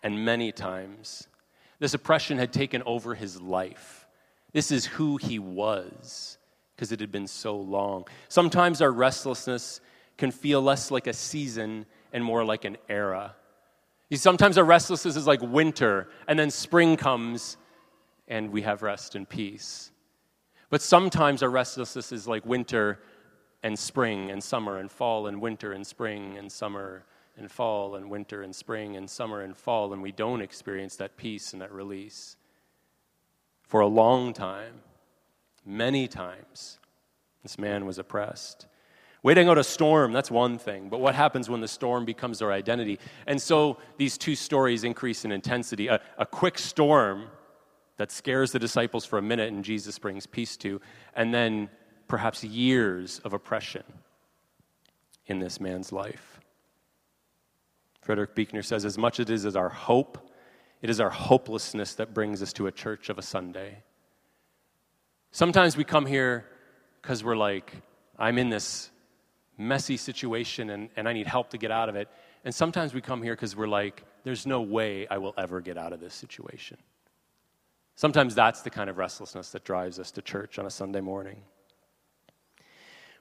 and 0.01 0.23
many 0.23 0.53
times. 0.53 1.27
This 1.81 1.95
oppression 1.95 2.37
had 2.37 2.53
taken 2.53 2.83
over 2.85 3.15
his 3.15 3.41
life. 3.41 4.05
This 4.53 4.71
is 4.71 4.85
who 4.85 5.17
he 5.17 5.39
was 5.39 6.37
because 6.75 6.91
it 6.91 6.99
had 6.99 7.11
been 7.11 7.25
so 7.25 7.57
long. 7.57 8.05
Sometimes 8.29 8.83
our 8.83 8.91
restlessness 8.91 9.81
can 10.15 10.29
feel 10.29 10.61
less 10.61 10.91
like 10.91 11.07
a 11.07 11.13
season 11.13 11.87
and 12.13 12.23
more 12.23 12.45
like 12.45 12.65
an 12.65 12.77
era. 12.87 13.35
Sometimes 14.13 14.59
our 14.59 14.63
restlessness 14.63 15.15
is 15.15 15.25
like 15.25 15.41
winter, 15.41 16.09
and 16.27 16.37
then 16.37 16.51
spring 16.51 16.97
comes 16.97 17.57
and 18.27 18.51
we 18.51 18.61
have 18.61 18.83
rest 18.83 19.15
and 19.15 19.27
peace. 19.27 19.89
But 20.69 20.83
sometimes 20.83 21.41
our 21.41 21.49
restlessness 21.49 22.11
is 22.11 22.27
like 22.27 22.45
winter 22.45 22.99
and 23.63 23.77
spring 23.77 24.29
and 24.29 24.43
summer 24.43 24.77
and 24.77 24.91
fall 24.91 25.25
and 25.25 25.41
winter 25.41 25.73
and 25.73 25.87
spring 25.87 26.37
and 26.37 26.51
summer 26.51 27.05
and 27.41 27.51
fall 27.51 27.95
and 27.95 28.09
winter 28.09 28.43
and 28.43 28.55
spring 28.55 28.95
and 28.95 29.09
summer 29.09 29.41
and 29.41 29.57
fall, 29.57 29.93
and 29.93 30.01
we 30.01 30.11
don't 30.11 30.41
experience 30.41 30.95
that 30.97 31.17
peace 31.17 31.53
and 31.53 31.61
that 31.61 31.71
release. 31.71 32.37
For 33.63 33.81
a 33.81 33.87
long 33.87 34.33
time, 34.33 34.75
many 35.65 36.07
times, 36.07 36.77
this 37.41 37.57
man 37.57 37.85
was 37.85 37.97
oppressed. 37.97 38.67
Waiting 39.23 39.47
out 39.49 39.57
a 39.57 39.63
storm, 39.63 40.13
that's 40.13 40.31
one 40.31 40.57
thing, 40.57 40.89
but 40.89 40.99
what 40.99 41.15
happens 41.15 41.49
when 41.49 41.61
the 41.61 41.67
storm 41.67 42.05
becomes 42.05 42.41
our 42.41 42.51
identity? 42.51 42.99
And 43.27 43.41
so 43.41 43.77
these 43.97 44.17
two 44.17 44.35
stories 44.35 44.83
increase 44.83 45.25
in 45.25 45.31
intensity. 45.31 45.87
A, 45.87 45.99
a 46.17 46.25
quick 46.25 46.59
storm 46.59 47.25
that 47.97 48.11
scares 48.11 48.51
the 48.51 48.59
disciples 48.59 49.05
for 49.05 49.17
a 49.17 49.21
minute 49.21 49.51
and 49.51 49.63
Jesus 49.63 49.97
brings 49.99 50.25
peace 50.25 50.57
to, 50.57 50.79
and 51.15 51.33
then 51.33 51.69
perhaps 52.07 52.43
years 52.43 53.19
of 53.23 53.33
oppression 53.33 53.83
in 55.27 55.39
this 55.39 55.59
man's 55.59 55.91
life. 55.91 56.40
Frederick 58.01 58.35
Buechner 58.35 58.63
says, 58.63 58.83
as 58.83 58.97
much 58.97 59.19
as 59.19 59.29
it 59.29 59.45
is 59.45 59.55
our 59.55 59.69
hope, 59.69 60.17
it 60.81 60.89
is 60.89 60.99
our 60.99 61.09
hopelessness 61.09 61.95
that 61.95 62.13
brings 62.13 62.41
us 62.41 62.51
to 62.53 62.67
a 62.67 62.71
church 62.71 63.09
of 63.09 63.17
a 63.17 63.21
Sunday. 63.21 63.83
Sometimes 65.31 65.77
we 65.77 65.83
come 65.83 66.05
here 66.05 66.45
because 67.01 67.23
we're 67.23 67.37
like, 67.37 67.73
I'm 68.17 68.37
in 68.37 68.49
this 68.49 68.89
messy 69.57 69.97
situation 69.97 70.71
and, 70.71 70.89
and 70.95 71.07
I 71.07 71.13
need 71.13 71.27
help 71.27 71.51
to 71.51 71.57
get 71.57 71.71
out 71.71 71.89
of 71.89 71.95
it. 71.95 72.09
And 72.43 72.53
sometimes 72.53 72.93
we 72.93 73.01
come 73.01 73.21
here 73.21 73.33
because 73.33 73.55
we're 73.55 73.67
like, 73.67 74.03
there's 74.23 74.47
no 74.47 74.61
way 74.61 75.07
I 75.07 75.19
will 75.19 75.35
ever 75.37 75.61
get 75.61 75.77
out 75.77 75.93
of 75.93 75.99
this 75.99 76.15
situation. 76.15 76.77
Sometimes 77.95 78.33
that's 78.33 78.61
the 78.61 78.71
kind 78.71 78.89
of 78.89 78.97
restlessness 78.97 79.51
that 79.51 79.63
drives 79.63 79.99
us 79.99 80.09
to 80.11 80.23
church 80.23 80.57
on 80.57 80.65
a 80.65 80.71
Sunday 80.71 81.01
morning. 81.01 81.43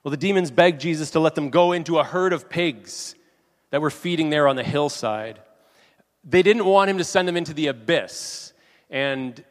Well, 0.03 0.09
the 0.09 0.17
demons 0.17 0.49
begged 0.49 0.81
Jesus 0.81 1.11
to 1.11 1.19
let 1.19 1.35
them 1.35 1.51
go 1.51 1.71
into 1.71 1.99
a 1.99 2.03
herd 2.03 2.33
of 2.33 2.49
pigs 2.49 3.13
that 3.71 3.81
were 3.81 3.89
feeding 3.89 4.29
there 4.29 4.47
on 4.47 4.55
the 4.55 4.63
hillside. 4.63 5.39
They 6.23 6.43
didn't 6.43 6.65
want 6.65 6.89
him 6.89 6.99
to 6.99 7.03
send 7.03 7.27
them 7.27 7.35
into 7.35 7.53
the 7.53 7.67
abyss. 7.67 8.53
And 8.89 9.43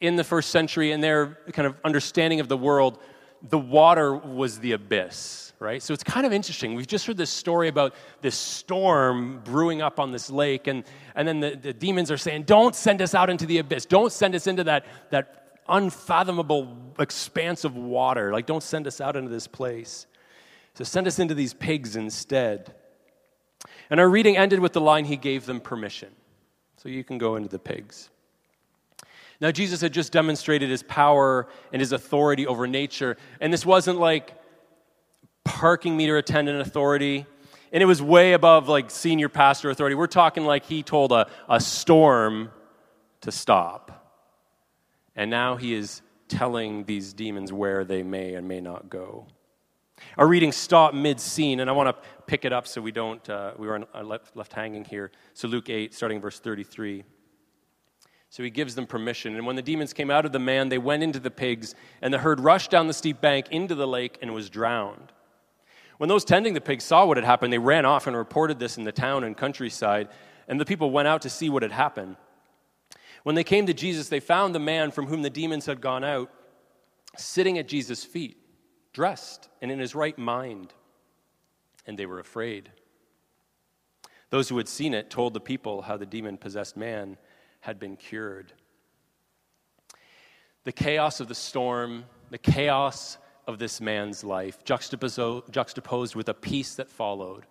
in 0.00 0.16
the 0.16 0.24
first 0.24 0.50
century, 0.50 0.92
in 0.92 1.00
their 1.00 1.38
kind 1.52 1.66
of 1.66 1.74
understanding 1.84 2.40
of 2.40 2.48
the 2.48 2.56
world, 2.56 2.98
the 3.42 3.58
water 3.58 4.14
was 4.14 4.58
the 4.60 4.72
abyss. 4.72 5.52
right? 5.58 5.82
So 5.82 5.92
it's 5.92 6.04
kind 6.04 6.26
of 6.26 6.32
interesting. 6.32 6.74
We've 6.74 6.86
just 6.86 7.06
heard 7.06 7.16
this 7.16 7.30
story 7.30 7.68
about 7.68 7.94
this 8.20 8.36
storm 8.36 9.40
brewing 9.44 9.82
up 9.82 9.98
on 9.98 10.12
this 10.12 10.30
lake, 10.30 10.66
and, 10.66 10.84
and 11.14 11.26
then 11.26 11.40
the, 11.40 11.56
the 11.56 11.72
demons 11.72 12.10
are 12.10 12.16
saying, 12.16 12.44
Don't 12.44 12.74
send 12.74 13.02
us 13.02 13.14
out 13.14 13.30
into 13.30 13.46
the 13.46 13.58
abyss. 13.58 13.86
Don't 13.86 14.12
send 14.12 14.34
us 14.34 14.46
into 14.46 14.64
that, 14.64 14.86
that 15.10 15.60
unfathomable 15.68 16.76
expanse 16.98 17.64
of 17.64 17.76
water. 17.76 18.32
Like, 18.32 18.46
don't 18.46 18.62
send 18.62 18.86
us 18.86 19.00
out 19.00 19.16
into 19.16 19.30
this 19.30 19.46
place. 19.46 20.06
So 20.74 20.84
send 20.84 21.06
us 21.06 21.18
into 21.18 21.34
these 21.34 21.54
pigs 21.54 21.96
instead. 21.96 22.74
And 23.90 24.00
our 24.00 24.08
reading 24.08 24.36
ended 24.36 24.60
with 24.60 24.72
the 24.72 24.80
line, 24.80 25.04
He 25.04 25.16
gave 25.16 25.46
them 25.46 25.60
permission. 25.60 26.10
So 26.76 26.88
you 26.88 27.02
can 27.02 27.18
go 27.18 27.36
into 27.36 27.48
the 27.48 27.58
pigs. 27.58 28.10
Now, 29.40 29.50
Jesus 29.52 29.80
had 29.80 29.92
just 29.92 30.12
demonstrated 30.12 30.68
his 30.68 30.82
power 30.82 31.46
and 31.72 31.80
his 31.80 31.92
authority 31.92 32.46
over 32.46 32.66
nature. 32.66 33.16
And 33.40 33.52
this 33.52 33.64
wasn't 33.64 34.00
like 34.00 34.34
parking 35.44 35.96
meter 35.96 36.16
attendant 36.16 36.60
authority. 36.60 37.24
And 37.72 37.82
it 37.82 37.86
was 37.86 38.02
way 38.02 38.32
above 38.32 38.68
like 38.68 38.90
senior 38.90 39.28
pastor 39.28 39.70
authority. 39.70 39.94
We're 39.94 40.08
talking 40.08 40.44
like 40.44 40.64
he 40.64 40.82
told 40.82 41.12
a, 41.12 41.28
a 41.48 41.60
storm 41.60 42.50
to 43.20 43.30
stop. 43.30 43.94
And 45.14 45.30
now 45.30 45.56
he 45.56 45.74
is 45.74 46.02
telling 46.28 46.84
these 46.84 47.12
demons 47.12 47.52
where 47.52 47.84
they 47.84 48.02
may 48.02 48.34
and 48.34 48.48
may 48.48 48.60
not 48.60 48.90
go. 48.90 49.26
Our 50.16 50.26
reading 50.26 50.52
stopped 50.52 50.94
mid 50.94 51.18
scene, 51.20 51.60
and 51.60 51.68
I 51.68 51.72
want 51.72 51.96
to 51.96 52.08
pick 52.28 52.44
it 52.44 52.52
up 52.52 52.68
so 52.68 52.80
we 52.80 52.92
don't, 52.92 53.28
uh, 53.28 53.54
we 53.58 53.66
were 53.66 53.84
left, 54.04 54.36
left 54.36 54.52
hanging 54.52 54.84
here. 54.84 55.10
So, 55.34 55.48
Luke 55.48 55.68
8, 55.68 55.92
starting 55.92 56.20
verse 56.20 56.38
33. 56.38 57.02
So 58.30 58.42
he 58.42 58.50
gives 58.50 58.74
them 58.74 58.86
permission. 58.86 59.34
And 59.36 59.46
when 59.46 59.56
the 59.56 59.62
demons 59.62 59.92
came 59.92 60.10
out 60.10 60.26
of 60.26 60.32
the 60.32 60.38
man, 60.38 60.68
they 60.68 60.78
went 60.78 61.02
into 61.02 61.18
the 61.18 61.30
pigs, 61.30 61.74
and 62.02 62.12
the 62.12 62.18
herd 62.18 62.40
rushed 62.40 62.70
down 62.70 62.86
the 62.86 62.92
steep 62.92 63.20
bank 63.20 63.48
into 63.50 63.74
the 63.74 63.86
lake 63.86 64.18
and 64.20 64.34
was 64.34 64.50
drowned. 64.50 65.12
When 65.96 66.08
those 66.08 66.24
tending 66.24 66.54
the 66.54 66.60
pigs 66.60 66.84
saw 66.84 67.06
what 67.06 67.16
had 67.16 67.24
happened, 67.24 67.52
they 67.52 67.58
ran 67.58 67.86
off 67.86 68.06
and 68.06 68.16
reported 68.16 68.58
this 68.58 68.76
in 68.76 68.84
the 68.84 68.92
town 68.92 69.24
and 69.24 69.36
countryside, 69.36 70.08
and 70.46 70.60
the 70.60 70.66
people 70.66 70.90
went 70.90 71.08
out 71.08 71.22
to 71.22 71.30
see 71.30 71.48
what 71.48 71.62
had 71.62 71.72
happened. 71.72 72.16
When 73.24 73.34
they 73.34 73.44
came 73.44 73.66
to 73.66 73.74
Jesus, 73.74 74.08
they 74.08 74.20
found 74.20 74.54
the 74.54 74.60
man 74.60 74.90
from 74.90 75.06
whom 75.06 75.22
the 75.22 75.30
demons 75.30 75.66
had 75.66 75.80
gone 75.80 76.04
out 76.04 76.30
sitting 77.16 77.58
at 77.58 77.66
Jesus' 77.66 78.04
feet, 78.04 78.36
dressed 78.92 79.48
and 79.60 79.72
in 79.72 79.78
his 79.78 79.94
right 79.94 80.16
mind, 80.16 80.72
and 81.88 81.98
they 81.98 82.06
were 82.06 82.20
afraid. 82.20 82.70
Those 84.30 84.48
who 84.48 84.58
had 84.58 84.68
seen 84.68 84.92
it 84.92 85.10
told 85.10 85.32
the 85.32 85.40
people 85.40 85.82
how 85.82 85.96
the 85.96 86.06
demon 86.06 86.36
possessed 86.36 86.76
man 86.76 87.16
had 87.60 87.80
been 87.80 87.96
cured. 87.96 88.52
The 90.64 90.72
chaos 90.72 91.18
of 91.18 91.28
the 91.28 91.34
storm, 91.34 92.04
the 92.30 92.38
chaos 92.38 93.16
of 93.46 93.58
this 93.58 93.80
man's 93.80 94.22
life, 94.22 94.62
juxtaposed 94.62 96.14
with 96.14 96.28
a 96.28 96.34
peace 96.34 96.74
that 96.74 96.90
followed. 96.90 97.46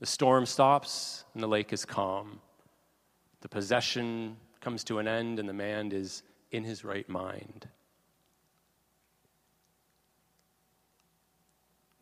The 0.00 0.06
storm 0.06 0.44
stops 0.44 1.24
and 1.32 1.42
the 1.42 1.48
lake 1.48 1.72
is 1.72 1.86
calm. 1.86 2.40
The 3.40 3.48
possession 3.48 4.36
comes 4.60 4.84
to 4.84 4.98
an 4.98 5.08
end 5.08 5.38
and 5.38 5.48
the 5.48 5.54
man 5.54 5.92
is 5.92 6.22
in 6.50 6.62
his 6.62 6.84
right 6.84 7.08
mind. 7.08 7.68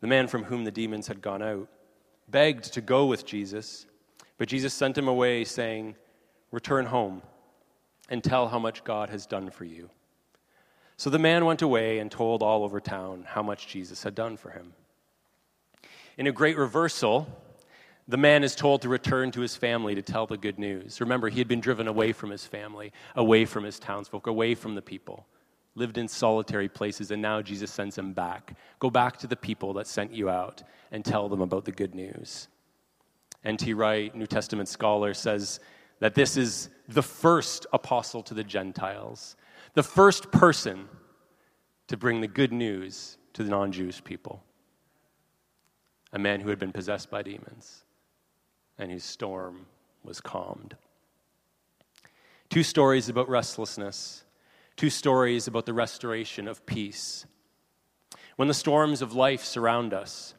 The 0.01 0.07
man 0.07 0.27
from 0.27 0.43
whom 0.43 0.65
the 0.65 0.71
demons 0.71 1.07
had 1.07 1.21
gone 1.21 1.41
out 1.41 1.69
begged 2.27 2.73
to 2.73 2.81
go 2.81 3.05
with 3.05 3.25
Jesus, 3.25 3.85
but 4.37 4.47
Jesus 4.47 4.73
sent 4.73 4.97
him 4.97 5.07
away, 5.07 5.43
saying, 5.43 5.95
Return 6.51 6.85
home 6.85 7.21
and 8.09 8.23
tell 8.23 8.47
how 8.47 8.59
much 8.59 8.83
God 8.83 9.09
has 9.09 9.25
done 9.25 9.49
for 9.49 9.65
you. 9.65 9.89
So 10.95 11.09
the 11.09 11.19
man 11.19 11.45
went 11.45 11.61
away 11.61 11.99
and 11.99 12.09
told 12.09 12.41
all 12.41 12.63
over 12.63 12.79
town 12.79 13.25
how 13.27 13.43
much 13.43 13.67
Jesus 13.67 14.03
had 14.03 14.15
done 14.15 14.37
for 14.37 14.49
him. 14.49 14.73
In 16.17 16.25
a 16.25 16.31
great 16.31 16.57
reversal, 16.57 17.27
the 18.07 18.17
man 18.17 18.43
is 18.43 18.55
told 18.55 18.81
to 18.81 18.89
return 18.89 19.31
to 19.31 19.41
his 19.41 19.55
family 19.55 19.93
to 19.95 20.01
tell 20.01 20.25
the 20.25 20.37
good 20.37 20.57
news. 20.57 20.99
Remember, 21.01 21.29
he 21.29 21.39
had 21.39 21.47
been 21.47 21.59
driven 21.59 21.87
away 21.87 22.13
from 22.13 22.31
his 22.31 22.45
family, 22.45 22.93
away 23.15 23.45
from 23.45 23.63
his 23.63 23.77
townsfolk, 23.77 24.25
away 24.25 24.55
from 24.55 24.75
the 24.75 24.81
people, 24.81 25.27
lived 25.77 25.97
in 25.97 26.07
solitary 26.07 26.67
places, 26.67 27.11
and 27.11 27.21
now 27.21 27.41
Jesus 27.41 27.71
sends 27.71 27.97
him 27.97 28.11
back. 28.11 28.57
Go 28.79 28.89
back 28.89 29.17
to 29.17 29.27
the 29.27 29.35
people 29.35 29.73
that 29.73 29.87
sent 29.87 30.11
you 30.11 30.29
out 30.29 30.63
and 30.91 31.05
tell 31.05 31.29
them 31.29 31.41
about 31.41 31.65
the 31.65 31.71
good 31.71 31.93
news. 31.93 32.47
N.T. 33.45 33.73
Wright, 33.73 34.13
New 34.15 34.25
Testament 34.25 34.67
scholar, 34.67 35.13
says 35.13 35.59
that 35.99 36.15
this 36.15 36.35
is 36.35 36.69
the 36.89 37.03
first 37.03 37.67
apostle 37.71 38.23
to 38.23 38.33
the 38.33 38.43
Gentiles, 38.43 39.35
the 39.75 39.83
first 39.83 40.31
person 40.31 40.89
to 41.87 41.95
bring 41.95 42.21
the 42.21 42.27
good 42.27 42.51
news 42.51 43.17
to 43.33 43.43
the 43.43 43.49
non 43.49 43.71
Jewish 43.71 44.03
people. 44.03 44.43
A 46.13 46.19
man 46.19 46.41
who 46.41 46.49
had 46.49 46.59
been 46.59 46.71
possessed 46.71 47.11
by 47.11 47.21
demons 47.21 47.83
and 48.79 48.91
whose 48.91 49.03
storm 49.03 49.67
was 50.03 50.19
calmed. 50.19 50.75
Two 52.49 52.63
stories 52.63 53.09
about 53.09 53.29
restlessness, 53.29 54.23
two 54.77 54.89
stories 54.91 55.47
about 55.47 55.65
the 55.65 55.73
restoration 55.73 56.47
of 56.47 56.65
peace. 56.65 57.25
When 58.37 58.47
the 58.47 58.53
storms 58.53 59.01
of 59.01 59.13
life 59.13 59.43
surround 59.43 59.93
us, 59.93 60.35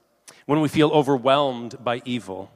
when 0.46 0.60
we 0.60 0.68
feel 0.68 0.90
overwhelmed 0.90 1.82
by 1.82 2.00
evil, 2.04 2.50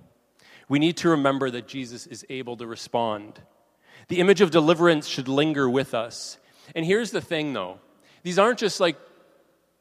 we 0.69 0.79
need 0.79 0.97
to 0.99 1.11
remember 1.11 1.51
that 1.51 1.67
Jesus 1.67 2.07
is 2.07 2.25
able 2.31 2.57
to 2.57 2.67
respond. 2.67 3.41
The 4.09 4.21
image 4.21 4.41
of 4.41 4.53
deliverance 4.53 5.07
should 5.07 5.29
linger 5.29 5.69
with 5.69 5.93
us. 5.93 6.39
And 6.75 6.87
here's 6.87 7.11
the 7.11 7.21
thing, 7.21 7.53
though 7.53 7.81
these 8.23 8.39
aren't 8.39 8.61
just 8.61 8.79
like 8.79 8.97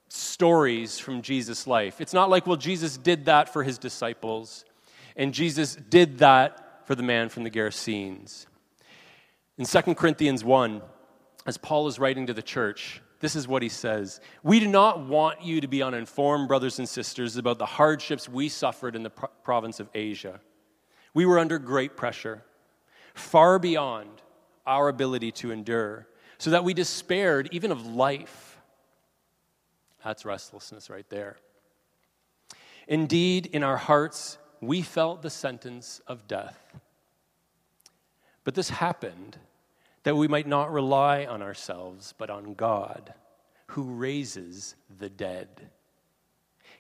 stories 0.10 0.98
from 0.98 1.22
Jesus' 1.22 1.68
life. 1.68 2.02
It's 2.02 2.14
not 2.14 2.30
like, 2.30 2.48
well, 2.48 2.58
Jesus 2.58 2.98
did 2.98 3.26
that 3.26 3.54
for 3.54 3.64
his 3.64 3.78
disciples, 3.78 4.66
and 5.16 5.34
Jesus 5.34 5.76
did 5.76 6.18
that 6.18 6.88
for 6.88 6.96
the 6.96 7.04
man 7.04 7.30
from 7.30 7.44
the 7.44 7.52
Gerasenes. 7.52 8.48
In 9.58 9.66
2 9.66 9.96
Corinthians 9.96 10.44
1, 10.44 10.82
as 11.46 11.58
Paul 11.58 11.88
is 11.88 12.00
writing 12.00 12.28
to 12.28 12.34
the 12.34 12.42
church, 12.42 13.02
this 13.20 13.36
is 13.36 13.48
what 13.48 13.62
he 13.62 13.70
says 13.70 14.20
We 14.44 14.60
do 14.60 14.68
not 14.68 15.06
want 15.06 15.42
you 15.42 15.62
to 15.62 15.68
be 15.68 15.82
uninformed, 15.82 16.48
brothers 16.48 16.80
and 16.80 16.90
sisters, 16.90 17.38
about 17.38 17.60
the 17.60 17.66
hardships 17.66 18.28
we 18.28 18.50
suffered 18.50 18.96
in 18.96 19.04
the 19.04 19.10
pro- 19.10 19.30
province 19.44 19.80
of 19.80 19.90
Asia. 19.94 20.42
We 21.14 21.26
were 21.26 21.40
under 21.40 21.60
great 21.60 21.96
pressure, 21.98 22.44
far 23.14 23.60
beyond 23.60 24.10
our 24.66 24.88
ability 24.88 25.32
to 25.34 25.52
endure, 25.52 26.08
so 26.38 26.52
that 26.52 26.64
we 26.64 26.74
despaired 26.74 27.50
even 27.52 27.72
of 27.72 27.86
life. 27.86 28.60
That's 30.04 30.26
restlessness 30.26 30.90
right 30.90 31.08
there. 31.10 31.38
Indeed, 32.88 33.48
in 33.48 33.64
our 33.64 33.78
hearts, 33.78 34.38
we 34.62 34.82
felt 34.82 35.22
the 35.22 35.30
sentence 35.30 36.02
of 36.08 36.28
death. 36.28 36.76
But 38.44 38.56
this 38.56 38.70
happened 38.70 39.38
that 40.04 40.16
we 40.16 40.28
might 40.28 40.48
not 40.48 40.72
rely 40.72 41.26
on 41.26 41.42
ourselves, 41.42 42.14
but 42.18 42.30
on 42.30 42.54
God, 42.54 43.14
who 43.68 43.84
raises 43.84 44.76
the 45.00 45.10
dead. 45.10 45.70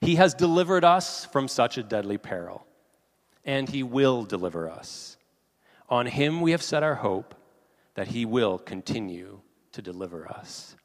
He 0.01 0.15
has 0.15 0.34
delivered 0.34 0.84
us 0.84 1.25
from 1.25 1.47
such 1.47 1.77
a 1.77 1.84
deadly 1.84 2.17
peril 2.17 2.65
and 3.45 3.69
he 3.69 3.84
will 3.84 4.23
deliver 4.23 4.69
us. 4.69 5.17
On 5.89 6.05
him 6.05 6.41
we 6.41 6.51
have 6.51 6.62
set 6.62 6.84
our 6.84 6.95
hope 6.95 7.36
that 7.95 8.07
he 8.07 8.25
will 8.25 8.57
continue 8.57 9.41
to 9.73 9.81
deliver 9.81 10.27
us. 10.27 10.75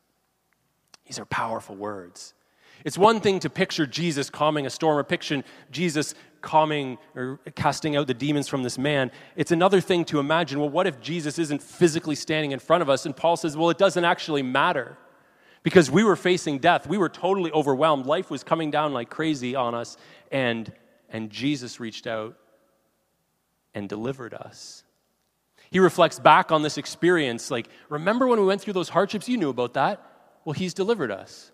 These 1.07 1.19
are 1.19 1.25
powerful 1.25 1.77
words. 1.77 2.35
It's 2.85 2.99
one 2.99 3.21
thing 3.21 3.41
to 3.41 3.51
picture 3.51 3.87
Jesus 3.87 4.29
calming 4.29 4.67
a 4.67 4.71
storm 4.71 4.99
or 4.99 5.05
picture 5.05 5.43
Jesus 5.71 6.15
calming 6.47 6.97
or 7.15 7.39
casting 7.57 7.97
out 7.97 8.07
the 8.07 8.15
demons 8.15 8.49
from 8.49 8.63
this 8.63 8.79
man. 8.79 9.11
It's 9.35 9.51
another 9.51 9.81
thing 9.81 10.05
to 10.07 10.21
imagine, 10.21 10.61
well, 10.61 10.71
what 10.71 10.87
if 10.87 11.01
Jesus 11.01 11.39
isn't 11.39 11.63
physically 11.63 12.15
standing 12.15 12.53
in 12.53 12.61
front 12.61 12.83
of 12.83 12.89
us? 12.89 13.05
And 13.05 13.15
Paul 13.15 13.37
says, 13.37 13.57
well, 13.57 13.69
it 13.69 13.79
doesn't 13.79 14.05
actually 14.05 14.43
matter 14.43 14.97
because 15.65 15.91
we 15.91 16.05
were 16.05 16.15
facing 16.15 16.59
death. 16.59 16.87
We 16.87 16.97
were 16.97 17.09
totally 17.09 17.51
overwhelmed. 17.51 18.07
Life 18.07 18.31
was 18.31 18.45
coming 18.45 18.71
down 18.71 18.93
like 18.93 19.11
crazy 19.11 19.57
on 19.57 19.75
us, 19.75 19.97
and, 20.31 20.73
and 21.11 21.29
Jesus 21.29 21.81
reached 21.81 22.07
out 22.07 22.37
and 23.75 23.89
delivered 23.89 24.33
us. 24.33 24.85
He 25.71 25.81
reflects 25.81 26.21
back 26.21 26.53
on 26.53 26.63
this 26.63 26.79
experience 26.79 27.51
like, 27.51 27.69
remember 27.89 28.29
when 28.29 28.39
we 28.39 28.47
went 28.47 28.61
through 28.63 28.75
those 28.75 28.89
hardships? 28.89 29.29
You 29.29 29.37
knew 29.37 29.51
about 29.51 29.75
that. 29.75 30.01
Well, 30.45 30.53
He's 30.53 30.73
delivered 30.73 31.11
us. 31.11 31.51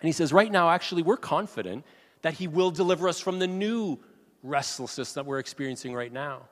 And 0.00 0.06
He 0.06 0.12
says, 0.12 0.32
right 0.32 0.50
now, 0.50 0.70
actually, 0.70 1.02
we're 1.02 1.16
confident 1.16 1.84
that 2.22 2.34
He 2.34 2.46
will 2.46 2.70
deliver 2.70 3.08
us 3.08 3.18
from 3.18 3.40
the 3.40 3.48
new 3.48 3.98
restlessness 4.42 5.12
that 5.14 5.26
we're 5.26 5.38
experiencing 5.38 5.94
right 5.94 6.12
now. 6.12 6.42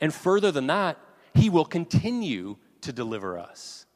And 0.00 0.12
further 0.12 0.50
than 0.50 0.66
that, 0.68 0.98
He 1.34 1.50
will 1.50 1.64
continue 1.64 2.56
to 2.82 2.92
deliver 2.92 3.38
us. 3.38 3.86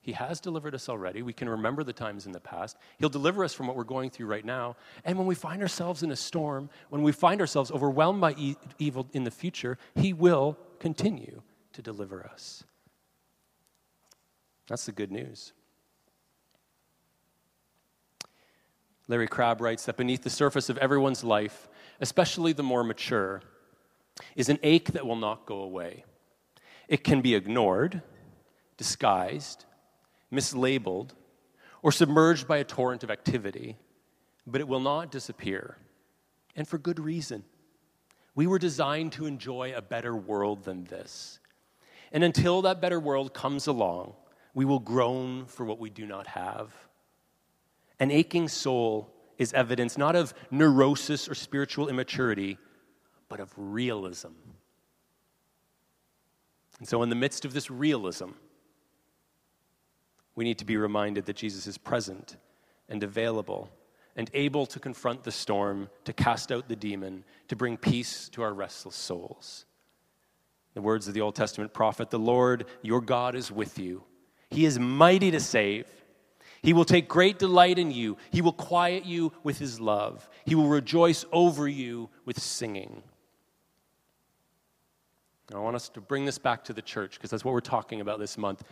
He 0.00 0.12
has 0.12 0.40
delivered 0.40 0.72
us 0.72 0.88
already. 0.88 1.22
We 1.22 1.32
can 1.32 1.48
remember 1.48 1.82
the 1.82 1.92
times 1.92 2.26
in 2.26 2.32
the 2.32 2.38
past. 2.38 2.76
He'll 2.98 3.08
deliver 3.08 3.42
us 3.42 3.52
from 3.52 3.66
what 3.66 3.74
we're 3.74 3.82
going 3.82 4.10
through 4.10 4.26
right 4.26 4.44
now. 4.44 4.76
And 5.04 5.18
when 5.18 5.26
we 5.26 5.34
find 5.34 5.60
ourselves 5.60 6.04
in 6.04 6.12
a 6.12 6.16
storm, 6.16 6.70
when 6.90 7.02
we 7.02 7.10
find 7.10 7.40
ourselves 7.40 7.72
overwhelmed 7.72 8.20
by 8.20 8.34
e- 8.38 8.54
evil 8.78 9.08
in 9.12 9.24
the 9.24 9.32
future, 9.32 9.78
He 9.96 10.12
will 10.12 10.56
continue 10.78 11.42
to 11.72 11.82
deliver 11.82 12.24
us. 12.24 12.62
That's 14.68 14.86
the 14.86 14.92
good 14.92 15.10
news. 15.10 15.52
Larry 19.08 19.28
Crabb 19.28 19.60
writes 19.60 19.86
that 19.86 19.96
beneath 19.96 20.22
the 20.22 20.30
surface 20.30 20.68
of 20.68 20.78
everyone's 20.78 21.22
life, 21.22 21.68
especially 22.00 22.52
the 22.52 22.62
more 22.62 22.84
mature, 22.84 23.42
is 24.34 24.48
an 24.48 24.58
ache 24.62 24.92
that 24.92 25.06
will 25.06 25.16
not 25.16 25.46
go 25.46 25.60
away. 25.60 26.04
It 26.88 27.04
can 27.04 27.20
be 27.20 27.34
ignored, 27.34 28.02
disguised, 28.76 29.64
mislabeled, 30.32 31.10
or 31.82 31.92
submerged 31.92 32.48
by 32.48 32.58
a 32.58 32.64
torrent 32.64 33.04
of 33.04 33.10
activity, 33.10 33.76
but 34.46 34.60
it 34.60 34.68
will 34.68 34.80
not 34.80 35.10
disappear. 35.10 35.76
And 36.54 36.66
for 36.66 36.78
good 36.78 36.98
reason. 36.98 37.44
We 38.34 38.46
were 38.46 38.58
designed 38.58 39.12
to 39.12 39.26
enjoy 39.26 39.72
a 39.74 39.82
better 39.82 40.14
world 40.14 40.64
than 40.64 40.84
this. 40.84 41.38
And 42.12 42.22
until 42.22 42.62
that 42.62 42.80
better 42.80 43.00
world 43.00 43.34
comes 43.34 43.66
along, 43.66 44.14
we 44.54 44.64
will 44.64 44.78
groan 44.78 45.46
for 45.46 45.64
what 45.64 45.78
we 45.78 45.90
do 45.90 46.06
not 46.06 46.26
have. 46.28 46.74
An 47.98 48.10
aching 48.10 48.48
soul 48.48 49.12
is 49.38 49.52
evidence 49.52 49.98
not 49.98 50.16
of 50.16 50.34
neurosis 50.50 51.28
or 51.28 51.34
spiritual 51.34 51.88
immaturity, 51.88 52.58
but 53.28 53.40
of 53.40 53.52
realism. 53.56 54.32
And 56.78 56.88
so, 56.88 57.02
in 57.02 57.08
the 57.08 57.16
midst 57.16 57.44
of 57.44 57.52
this 57.52 57.70
realism, 57.70 58.30
we 60.34 60.44
need 60.44 60.58
to 60.58 60.64
be 60.64 60.76
reminded 60.76 61.26
that 61.26 61.36
Jesus 61.36 61.66
is 61.66 61.78
present 61.78 62.36
and 62.88 63.02
available 63.02 63.70
and 64.16 64.30
able 64.32 64.64
to 64.66 64.80
confront 64.80 65.22
the 65.22 65.32
storm, 65.32 65.90
to 66.04 66.12
cast 66.12 66.50
out 66.50 66.68
the 66.68 66.76
demon, 66.76 67.24
to 67.48 67.56
bring 67.56 67.76
peace 67.76 68.28
to 68.30 68.42
our 68.42 68.52
restless 68.52 68.94
souls. 68.94 69.66
The 70.74 70.80
words 70.82 71.08
of 71.08 71.14
the 71.14 71.20
Old 71.20 71.34
Testament 71.34 71.72
prophet 71.72 72.10
The 72.10 72.18
Lord 72.18 72.66
your 72.82 73.00
God 73.00 73.34
is 73.34 73.50
with 73.50 73.78
you. 73.78 74.04
He 74.50 74.64
is 74.64 74.78
mighty 74.78 75.30
to 75.30 75.40
save. 75.40 75.86
He 76.66 76.72
will 76.72 76.84
take 76.84 77.06
great 77.06 77.38
delight 77.38 77.78
in 77.78 77.92
you. 77.92 78.16
He 78.32 78.42
will 78.42 78.52
quiet 78.52 79.04
you 79.04 79.32
with 79.44 79.56
his 79.56 79.78
love. 79.78 80.28
He 80.44 80.56
will 80.56 80.66
rejoice 80.66 81.24
over 81.30 81.68
you 81.68 82.10
with 82.24 82.42
singing. 82.42 83.04
I 85.54 85.58
want 85.58 85.76
us 85.76 85.88
to 85.90 86.00
bring 86.00 86.24
this 86.24 86.38
back 86.38 86.64
to 86.64 86.72
the 86.72 86.82
church 86.82 87.14
because 87.14 87.30
that's 87.30 87.44
what 87.44 87.54
we're 87.54 87.60
talking 87.60 88.00
about 88.00 88.18
this 88.18 88.36
month. 88.36 88.64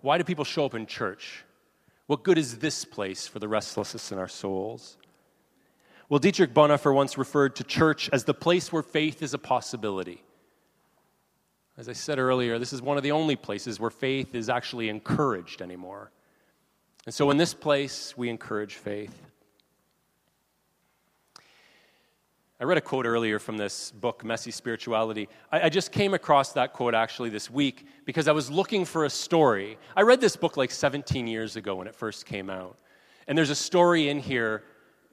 Why 0.00 0.16
do 0.16 0.24
people 0.24 0.46
show 0.46 0.64
up 0.64 0.72
in 0.72 0.86
church? 0.86 1.44
What 2.06 2.22
good 2.22 2.38
is 2.38 2.60
this 2.60 2.82
place 2.82 3.26
for 3.26 3.40
the 3.40 3.48
restlessness 3.48 4.10
in 4.10 4.16
our 4.16 4.26
souls? 4.26 4.96
Well, 6.08 6.20
Dietrich 6.20 6.54
Bonhoeffer 6.54 6.94
once 6.94 7.18
referred 7.18 7.56
to 7.56 7.64
church 7.64 8.08
as 8.10 8.24
the 8.24 8.32
place 8.32 8.72
where 8.72 8.82
faith 8.82 9.22
is 9.22 9.34
a 9.34 9.38
possibility. 9.38 10.22
As 11.76 11.90
I 11.90 11.92
said 11.92 12.18
earlier, 12.18 12.58
this 12.58 12.72
is 12.72 12.80
one 12.80 12.96
of 12.96 13.02
the 13.02 13.12
only 13.12 13.36
places 13.36 13.78
where 13.78 13.90
faith 13.90 14.34
is 14.34 14.48
actually 14.48 14.88
encouraged 14.88 15.60
anymore. 15.60 16.10
And 17.06 17.14
so 17.14 17.30
in 17.30 17.36
this 17.36 17.52
place, 17.52 18.16
we 18.16 18.30
encourage 18.30 18.74
faith. 18.74 19.14
I 22.60 22.64
read 22.64 22.78
a 22.78 22.80
quote 22.80 23.04
earlier 23.04 23.38
from 23.38 23.58
this 23.58 23.90
book, 23.90 24.24
Messy 24.24 24.50
Spirituality. 24.50 25.28
I, 25.52 25.62
I, 25.62 25.68
just 25.68 25.92
came 25.92 26.14
across 26.14 26.52
that 26.52 26.72
quote 26.72 26.94
actually 26.94 27.28
this 27.28 27.50
week 27.50 27.84
because 28.06 28.26
I 28.26 28.32
was 28.32 28.50
looking 28.50 28.86
for 28.86 29.04
a 29.04 29.10
story. 29.10 29.76
I 29.94 30.02
read 30.02 30.20
this 30.20 30.36
book 30.36 30.56
like 30.56 30.70
17 30.70 31.26
years 31.26 31.56
ago 31.56 31.74
when 31.74 31.86
it 31.86 31.94
first 31.94 32.24
came 32.24 32.48
out. 32.48 32.78
And 33.26 33.36
there's 33.36 33.50
a 33.50 33.56
story 33.56 34.08
in 34.08 34.18
here 34.18 34.62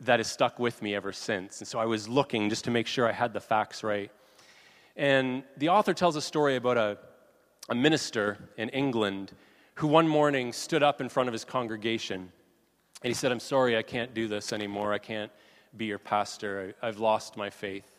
that 0.02 0.20
has 0.20 0.28
stuck 0.28 0.60
with 0.60 0.82
me 0.82 0.96
ever 0.96 1.12
since. 1.12 1.60
And 1.60 1.68
so 1.68 1.78
I 1.80 1.86
was 1.86 2.08
looking 2.08 2.50
just 2.50 2.64
to 2.66 2.72
make 2.72 2.88
sure 2.88 3.08
I 3.08 3.12
had 3.12 3.34
the 3.34 3.42
facts 3.42 3.84
right. 3.84 4.12
And 4.96 5.44
the 5.58 5.70
author 5.70 5.94
tells 5.94 6.16
a 6.16 6.22
story 6.22 6.56
about 6.56 6.78
a, 6.78 6.98
a 7.70 7.76
minister 7.76 8.38
in 8.56 8.70
England 8.70 9.34
who 9.82 9.88
one 9.88 10.08
morning 10.08 10.54
stood 10.54 10.84
up 10.84 11.02
in 11.02 11.10
front 11.10 11.28
of 11.28 11.34
his 11.34 11.44
congregation 11.44 12.32
and 13.02 13.10
he 13.10 13.16
said, 13.16 13.32
I'm 13.32 13.40
sorry, 13.40 13.76
I 13.76 13.82
can't 13.82 14.14
do 14.14 14.28
this 14.28 14.54
anymore. 14.54 14.94
I 14.94 15.00
can't 15.00 15.32
be 15.76 15.86
your 15.86 15.98
pastor. 15.98 16.76
I, 16.84 16.86
have 16.86 17.00
lost 17.00 17.36
my 17.36 17.50
faith. 17.50 17.92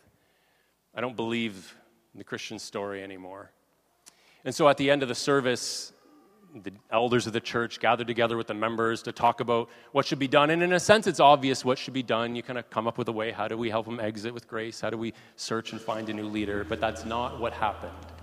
I 0.94 1.00
don't 1.00 1.16
believe 1.16 1.74
in 2.14 2.18
the 2.18 2.24
Christian 2.24 2.60
story 2.60 3.02
anymore. 3.02 3.50
And 4.44 4.54
so 4.54 4.68
at 4.68 4.76
the 4.76 4.92
end 4.92 5.02
of 5.02 5.08
the 5.08 5.16
service, 5.16 5.92
the 6.54 6.70
elders 6.88 7.26
of 7.26 7.32
the 7.32 7.40
church 7.40 7.80
gathered 7.80 8.06
together 8.06 8.36
with 8.36 8.46
the 8.46 8.54
members 8.54 9.02
to 9.02 9.10
talk 9.10 9.40
about 9.40 9.68
what 9.90 10.06
should 10.06 10.20
be 10.20 10.28
done. 10.28 10.50
And 10.50 10.62
in 10.62 10.72
a 10.74 10.78
sense, 10.78 11.08
it's 11.08 11.18
obvious 11.18 11.64
what 11.64 11.78
should 11.78 11.94
be 11.94 12.04
done. 12.04 12.36
You 12.36 12.44
kind 12.44 12.60
of 12.60 12.70
come 12.70 12.86
up 12.86 12.96
with 12.96 13.08
a 13.08 13.12
way 13.12 13.32
how 13.32 13.48
do 13.48 13.58
we 13.58 13.70
help 13.70 13.86
them 13.86 13.98
exit 13.98 14.32
with 14.32 14.46
grace? 14.46 14.80
How 14.80 14.90
do 14.90 14.98
we 14.98 15.14
search 15.34 15.72
and 15.72 15.80
find 15.80 16.08
a 16.08 16.12
new 16.12 16.28
leader? 16.28 16.62
But 16.62 16.80
that's 16.80 17.04
not 17.04 17.40
what 17.40 17.52
happened. 17.52 18.21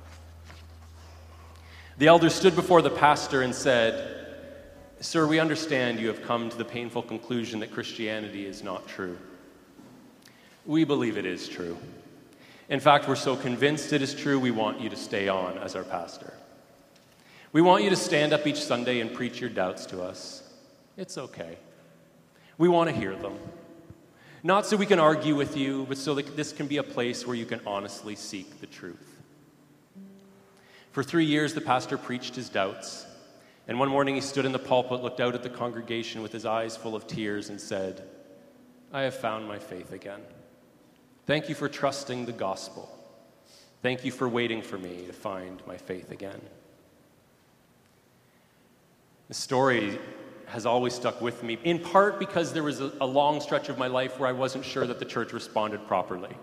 The 2.00 2.08
elder 2.08 2.30
stood 2.30 2.56
before 2.56 2.82
the 2.82 2.90
pastor 2.90 3.42
and 3.42 3.54
said, 3.54 4.26
Sir, 5.02 5.28
we 5.28 5.38
understand 5.38 6.00
you 6.00 6.08
have 6.08 6.24
come 6.24 6.50
to 6.50 6.58
the 6.58 6.64
painful 6.64 7.02
conclusion 7.02 7.60
that 7.60 7.74
Christianity 7.74 8.46
is 8.46 8.64
not 8.64 8.88
true. 8.88 9.18
We 10.66 10.86
believe 10.86 11.18
it 11.18 11.26
is 11.26 11.50
true. 11.50 11.78
In 12.70 12.80
fact, 12.80 13.10
we're 13.10 13.18
so 13.18 13.36
convinced 13.36 13.92
it 13.92 14.02
is 14.02 14.14
true, 14.14 14.40
we 14.40 14.50
want 14.50 14.80
you 14.80 14.90
to 14.90 14.96
stay 14.96 15.28
on 15.28 15.58
as 15.58 15.76
our 15.76 15.84
pastor. 15.84 16.32
We 17.52 17.62
want 17.62 17.84
you 17.84 17.90
to 17.90 17.98
stand 17.98 18.32
up 18.32 18.48
each 18.48 18.64
Sunday 18.64 19.02
and 19.02 19.14
preach 19.14 19.42
your 19.42 19.50
doubts 19.50 19.86
to 19.88 20.02
us. 20.02 20.50
It's 20.96 21.18
okay. 21.18 21.58
We 22.58 22.70
want 22.70 22.90
to 22.90 22.96
hear 22.96 23.14
them. 23.18 23.38
Not 24.42 24.66
so 24.66 24.78
we 24.78 24.86
can 24.86 25.00
argue 25.00 25.36
with 25.36 25.58
you, 25.58 25.86
but 25.90 25.98
so 25.98 26.16
that 26.16 26.38
this 26.38 26.54
can 26.54 26.68
be 26.68 26.78
a 26.78 26.84
place 26.84 27.28
where 27.28 27.36
you 27.36 27.46
can 27.46 27.60
honestly 27.68 28.16
seek 28.16 28.62
the 28.62 28.68
truth. 28.68 29.09
For 30.92 31.04
three 31.04 31.26
years, 31.26 31.54
the 31.54 31.62
pastor 31.62 31.98
preached 31.98 32.36
his 32.36 32.50
doubts. 32.50 33.06
And 33.68 33.80
one 33.80 33.90
morning, 33.90 34.16
he 34.16 34.22
stood 34.22 34.46
in 34.46 34.52
the 34.52 34.60
pulpit, 34.60 35.04
looked 35.04 35.20
out 35.20 35.36
at 35.36 35.44
the 35.44 35.50
congregation 35.50 36.22
with 36.24 36.32
his 36.32 36.46
eyes 36.46 36.76
full 36.76 36.96
of 36.96 37.06
tears, 37.06 37.50
and 37.50 37.62
said, 37.62 38.04
I 38.92 39.02
have 39.02 39.16
found 39.16 39.48
my 39.48 39.60
faith 39.60 39.92
again. 39.92 40.22
Thank 41.28 41.48
you 41.48 41.56
for 41.56 41.70
trusting 41.70 42.26
the 42.26 42.32
gospel. 42.32 42.90
Thank 43.84 44.04
you 44.04 44.12
for 44.12 44.28
waiting 44.28 44.62
for 44.64 44.78
me 44.80 45.06
to 45.06 45.14
find 45.14 45.62
my 45.68 45.78
faith 45.78 46.12
again. 46.12 46.42
The 49.28 49.36
story 49.36 50.00
has 50.48 50.66
always 50.66 50.96
stuck 50.96 51.22
with 51.22 51.44
me, 51.44 51.60
in 51.64 51.78
part 51.78 52.18
because 52.18 52.52
there 52.52 52.64
was 52.64 52.82
a, 52.82 52.92
a, 53.00 53.06
long 53.06 53.40
stretch 53.40 53.70
of 53.70 53.78
my 53.78 53.86
life 53.86 54.20
where 54.20 54.28
I 54.28 54.32
wasn't 54.32 54.66
sure 54.66 54.88
that 54.88 54.98
the 54.98 55.06
church 55.06 55.32
responded 55.32 55.86
properly. 55.88 56.36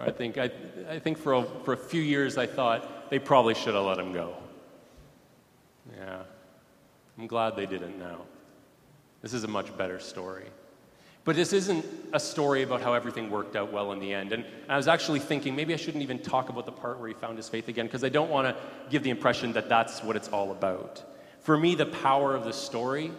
I 0.00 0.10
think, 0.10 0.36
I, 0.36 0.50
I 0.90 0.98
think 0.98 1.16
for, 1.16 1.34
a, 1.34 1.44
for 1.62 1.74
a 1.74 1.76
few 1.76 2.02
years 2.02 2.36
I 2.36 2.46
thought 2.46 3.01
they 3.12 3.18
probably 3.18 3.52
should 3.52 3.74
have 3.74 3.84
let 3.84 3.98
him 3.98 4.14
go. 4.14 4.32
Yeah, 5.98 6.22
I'm 7.18 7.26
glad 7.26 7.56
they 7.56 7.66
didn't 7.66 7.98
now. 7.98 8.22
This 9.20 9.34
is 9.34 9.44
a 9.44 9.48
much 9.48 9.76
better 9.76 10.00
story. 10.00 10.46
But 11.24 11.36
this 11.36 11.52
isn't 11.52 11.84
a 12.14 12.18
story 12.18 12.62
about 12.62 12.80
how 12.80 12.94
everything 12.94 13.30
worked 13.30 13.54
out 13.54 13.70
well 13.70 13.92
in 13.92 13.98
the 13.98 14.14
end. 14.14 14.32
And 14.32 14.46
I 14.66 14.78
was 14.78 14.88
actually 14.88 15.18
thinking 15.18 15.54
maybe 15.54 15.74
I 15.74 15.76
shouldn't 15.76 16.02
even 16.02 16.20
talk 16.20 16.48
about 16.48 16.64
the 16.64 16.72
part 16.72 16.98
where 17.00 17.08
he 17.08 17.12
found 17.12 17.36
his 17.36 17.50
faith 17.50 17.68
again 17.68 17.84
because 17.84 18.02
I 18.02 18.08
don't 18.08 18.30
want 18.30 18.48
to 18.48 18.56
give 18.88 19.02
the 19.02 19.10
impression 19.10 19.52
that 19.52 19.68
that's 19.68 20.02
what 20.02 20.16
it's 20.16 20.28
all 20.28 20.50
about. 20.50 21.02
For 21.40 21.58
me, 21.58 21.74
the 21.74 21.84
power 21.84 22.34
of 22.34 22.44
the 22.44 22.52
story 22.54 23.12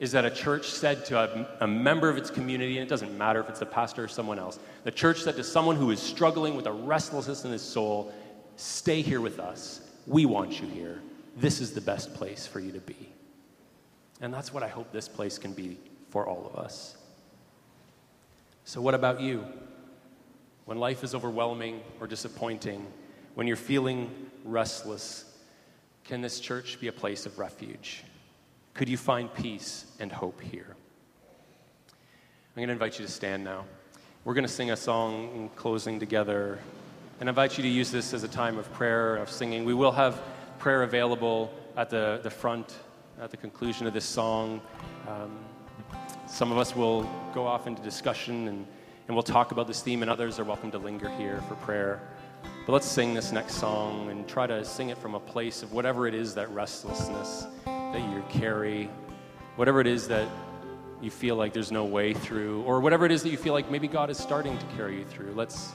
is 0.00 0.10
that 0.12 0.24
a 0.24 0.30
church 0.30 0.68
said 0.68 1.04
to 1.06 1.16
a, 1.16 1.64
a, 1.64 1.66
member 1.66 2.08
of 2.08 2.16
its 2.16 2.30
community, 2.30 2.78
and 2.78 2.86
it 2.86 2.90
doesn't 2.90 3.16
matter 3.16 3.40
if 3.40 3.48
it's 3.48 3.58
the 3.60 3.66
pastor 3.66 4.04
or 4.04 4.08
someone 4.08 4.38
else, 4.38 4.58
the 4.84 4.90
church 4.90 5.22
said 5.22 5.36
to 5.36 5.44
someone 5.44 5.76
who 5.76 5.90
is 5.90 6.00
struggling 6.00 6.56
with 6.56 6.66
a 6.66 6.72
restlessness 6.72 7.44
in 7.44 7.50
his 7.50 7.62
soul, 7.62 8.12
Stay 8.58 9.02
here 9.02 9.20
with 9.20 9.38
us. 9.38 9.80
We 10.08 10.26
want 10.26 10.60
you 10.60 10.66
here. 10.66 11.00
This 11.36 11.60
is 11.60 11.70
the 11.74 11.80
best 11.80 12.12
place 12.14 12.44
for 12.44 12.58
you 12.58 12.72
to 12.72 12.80
be. 12.80 13.08
And 14.20 14.34
that's 14.34 14.52
what 14.52 14.64
I 14.64 14.68
hope 14.68 14.90
this 14.90 15.06
place 15.06 15.38
can 15.38 15.52
be 15.52 15.78
for 16.10 16.26
all 16.26 16.50
of 16.52 16.56
us. 16.58 16.96
So, 18.64 18.80
what 18.80 18.94
about 18.94 19.20
you? 19.20 19.44
When 20.64 20.78
life 20.78 21.04
is 21.04 21.14
overwhelming 21.14 21.80
or 22.00 22.08
disappointing, 22.08 22.84
when 23.36 23.46
you're 23.46 23.56
feeling 23.56 24.10
restless, 24.44 25.24
can 26.02 26.20
this 26.20 26.40
church 26.40 26.80
be 26.80 26.88
a 26.88 26.92
place 26.92 27.26
of 27.26 27.38
refuge? 27.38 28.02
Could 28.74 28.88
you 28.88 28.96
find 28.96 29.32
peace 29.32 29.86
and 30.00 30.10
hope 30.10 30.40
here? 30.40 30.74
I'm 31.88 32.56
going 32.56 32.66
to 32.66 32.72
invite 32.72 32.98
you 32.98 33.06
to 33.06 33.12
stand 33.12 33.44
now. 33.44 33.66
We're 34.24 34.34
going 34.34 34.46
to 34.46 34.52
sing 34.52 34.72
a 34.72 34.76
song 34.76 35.30
in 35.36 35.48
closing 35.50 36.00
together 36.00 36.58
and 37.20 37.28
I 37.28 37.30
invite 37.30 37.58
you 37.58 37.62
to 37.62 37.68
use 37.68 37.90
this 37.90 38.14
as 38.14 38.22
a 38.22 38.28
time 38.28 38.58
of 38.58 38.72
prayer, 38.72 39.16
of 39.16 39.28
singing. 39.28 39.64
We 39.64 39.74
will 39.74 39.90
have 39.92 40.22
prayer 40.58 40.84
available 40.84 41.52
at 41.76 41.90
the, 41.90 42.20
the 42.22 42.30
front 42.30 42.76
at 43.20 43.32
the 43.32 43.36
conclusion 43.36 43.86
of 43.88 43.92
this 43.92 44.04
song. 44.04 44.60
Um, 45.08 45.38
some 46.28 46.52
of 46.52 46.58
us 46.58 46.76
will 46.76 47.02
go 47.34 47.44
off 47.44 47.66
into 47.66 47.82
discussion 47.82 48.46
and, 48.46 48.66
and 49.08 49.16
we'll 49.16 49.24
talk 49.24 49.50
about 49.50 49.66
this 49.66 49.82
theme, 49.82 50.02
and 50.02 50.10
others 50.10 50.38
are 50.38 50.44
welcome 50.44 50.70
to 50.70 50.78
linger 50.78 51.08
here 51.16 51.42
for 51.48 51.54
prayer. 51.56 52.00
But 52.66 52.72
let's 52.72 52.86
sing 52.86 53.14
this 53.14 53.32
next 53.32 53.54
song 53.54 54.10
and 54.10 54.28
try 54.28 54.46
to 54.46 54.64
sing 54.64 54.90
it 54.90 54.98
from 54.98 55.14
a 55.14 55.20
place 55.20 55.62
of 55.62 55.72
whatever 55.72 56.06
it 56.06 56.14
is 56.14 56.34
that 56.34 56.48
restlessness 56.50 57.46
that 57.64 58.00
you 58.12 58.22
carry, 58.28 58.90
whatever 59.56 59.80
it 59.80 59.86
is 59.86 60.06
that 60.08 60.28
you 61.00 61.10
feel 61.10 61.36
like 61.36 61.52
there's 61.52 61.72
no 61.72 61.84
way 61.84 62.12
through, 62.12 62.62
or 62.62 62.80
whatever 62.80 63.06
it 63.06 63.10
is 63.10 63.22
that 63.22 63.30
you 63.30 63.38
feel 63.38 63.54
like 63.54 63.70
maybe 63.70 63.88
God 63.88 64.10
is 64.10 64.18
starting 64.18 64.56
to 64.58 64.66
carry 64.76 64.98
you 64.98 65.04
through. 65.04 65.32
Let's, 65.32 65.72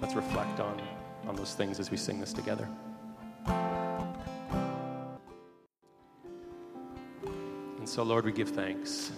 let's 0.00 0.14
reflect 0.14 0.60
on, 0.60 0.80
on 1.26 1.36
those 1.36 1.54
things 1.54 1.78
as 1.78 1.90
we 1.90 1.96
sing 1.96 2.20
this 2.20 2.32
together. 2.32 2.68
And 7.78 7.88
so, 7.88 8.02
Lord, 8.02 8.24
we 8.24 8.32
give 8.32 8.50
thanks 8.50 9.12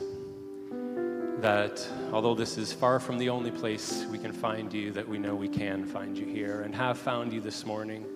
that 1.40 1.85
although 2.12 2.35
this 2.35 2.57
is 2.57 2.73
far 2.73 3.01
from 3.01 3.18
the 3.18 3.29
only 3.29 3.51
place 3.51 4.07
we 4.11 4.18
can 4.18 4.33
find 4.33 4.73
you, 4.73 4.92
that 4.92 5.09
we 5.09 5.18
know 5.18 5.35
we 5.35 5.49
can 5.49 5.85
find 5.85 6.16
you 6.16 6.25
here 6.25 6.62
and 6.62 6.73
have 6.75 6.97
found 6.97 7.33
you 7.33 7.40
this 7.40 7.66
morning. 7.66 8.07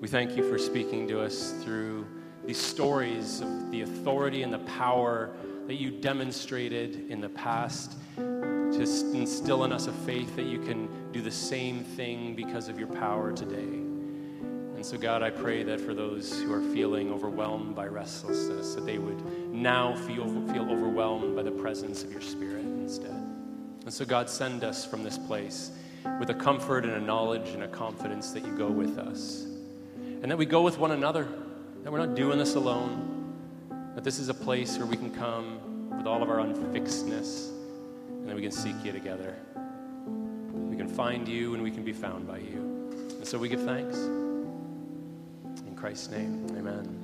We 0.00 0.08
thank 0.08 0.34
you 0.34 0.48
for 0.48 0.58
speaking 0.58 1.06
to 1.08 1.20
us 1.20 1.52
through 1.62 2.06
these 2.46 2.56
stories 2.56 3.42
of 3.42 3.70
the 3.70 3.82
authority 3.82 4.42
and 4.42 4.50
the 4.50 4.60
power 4.60 5.30
that 5.66 5.74
you 5.74 5.90
demonstrated 5.90 7.10
in 7.10 7.20
the 7.20 7.28
past 7.28 7.96
to 8.80 9.12
instill 9.14 9.64
in 9.64 9.72
us 9.72 9.86
a 9.86 9.92
faith 9.92 10.34
that 10.36 10.46
you 10.46 10.58
can 10.58 10.88
do 11.12 11.20
the 11.20 11.30
same 11.30 11.84
thing 11.84 12.34
because 12.34 12.68
of 12.68 12.78
your 12.78 12.88
power 12.88 13.30
today. 13.30 13.58
And 13.60 14.86
so, 14.86 14.96
God, 14.96 15.22
I 15.22 15.28
pray 15.28 15.62
that 15.62 15.78
for 15.78 15.92
those 15.92 16.40
who 16.40 16.50
are 16.50 16.62
feeling 16.72 17.12
overwhelmed 17.12 17.74
by 17.74 17.86
restlessness, 17.86 18.74
that 18.74 18.86
they 18.86 18.96
would 18.96 19.52
now 19.52 19.94
feel, 19.94 20.24
feel 20.50 20.70
overwhelmed 20.70 21.36
by 21.36 21.42
the 21.42 21.50
presence 21.50 22.02
of 22.02 22.10
your 22.10 22.22
Spirit 22.22 22.64
instead. 22.64 23.10
And 23.10 23.92
so, 23.92 24.06
God, 24.06 24.30
send 24.30 24.64
us 24.64 24.86
from 24.86 25.04
this 25.04 25.18
place 25.18 25.72
with 26.18 26.30
a 26.30 26.34
comfort 26.34 26.84
and 26.84 26.94
a 26.94 27.00
knowledge 27.00 27.50
and 27.50 27.62
a 27.62 27.68
confidence 27.68 28.32
that 28.32 28.46
you 28.46 28.56
go 28.56 28.68
with 28.68 28.96
us. 28.96 29.44
And 30.22 30.30
that 30.30 30.38
we 30.38 30.46
go 30.46 30.62
with 30.62 30.78
one 30.78 30.92
another, 30.92 31.28
that 31.82 31.92
we're 31.92 31.98
not 31.98 32.14
doing 32.14 32.38
this 32.38 32.54
alone, 32.54 33.34
that 33.94 34.04
this 34.04 34.18
is 34.18 34.30
a 34.30 34.34
place 34.34 34.78
where 34.78 34.86
we 34.86 34.96
can 34.96 35.14
come 35.14 35.90
with 35.94 36.06
all 36.06 36.22
of 36.22 36.30
our 36.30 36.38
unfixedness, 36.38 37.50
and 38.26 38.34
we 38.34 38.42
can 38.42 38.50
seek 38.50 38.76
you 38.84 38.92
together. 38.92 39.36
We 40.52 40.76
can 40.76 40.88
find 40.88 41.26
you 41.26 41.54
and 41.54 41.62
we 41.62 41.70
can 41.70 41.84
be 41.84 41.92
found 41.92 42.26
by 42.26 42.38
you. 42.38 42.90
And 43.16 43.26
so 43.26 43.38
we 43.38 43.48
give 43.48 43.62
thanks. 43.62 43.96
In 43.96 45.74
Christ's 45.76 46.10
name, 46.10 46.46
amen. 46.56 46.99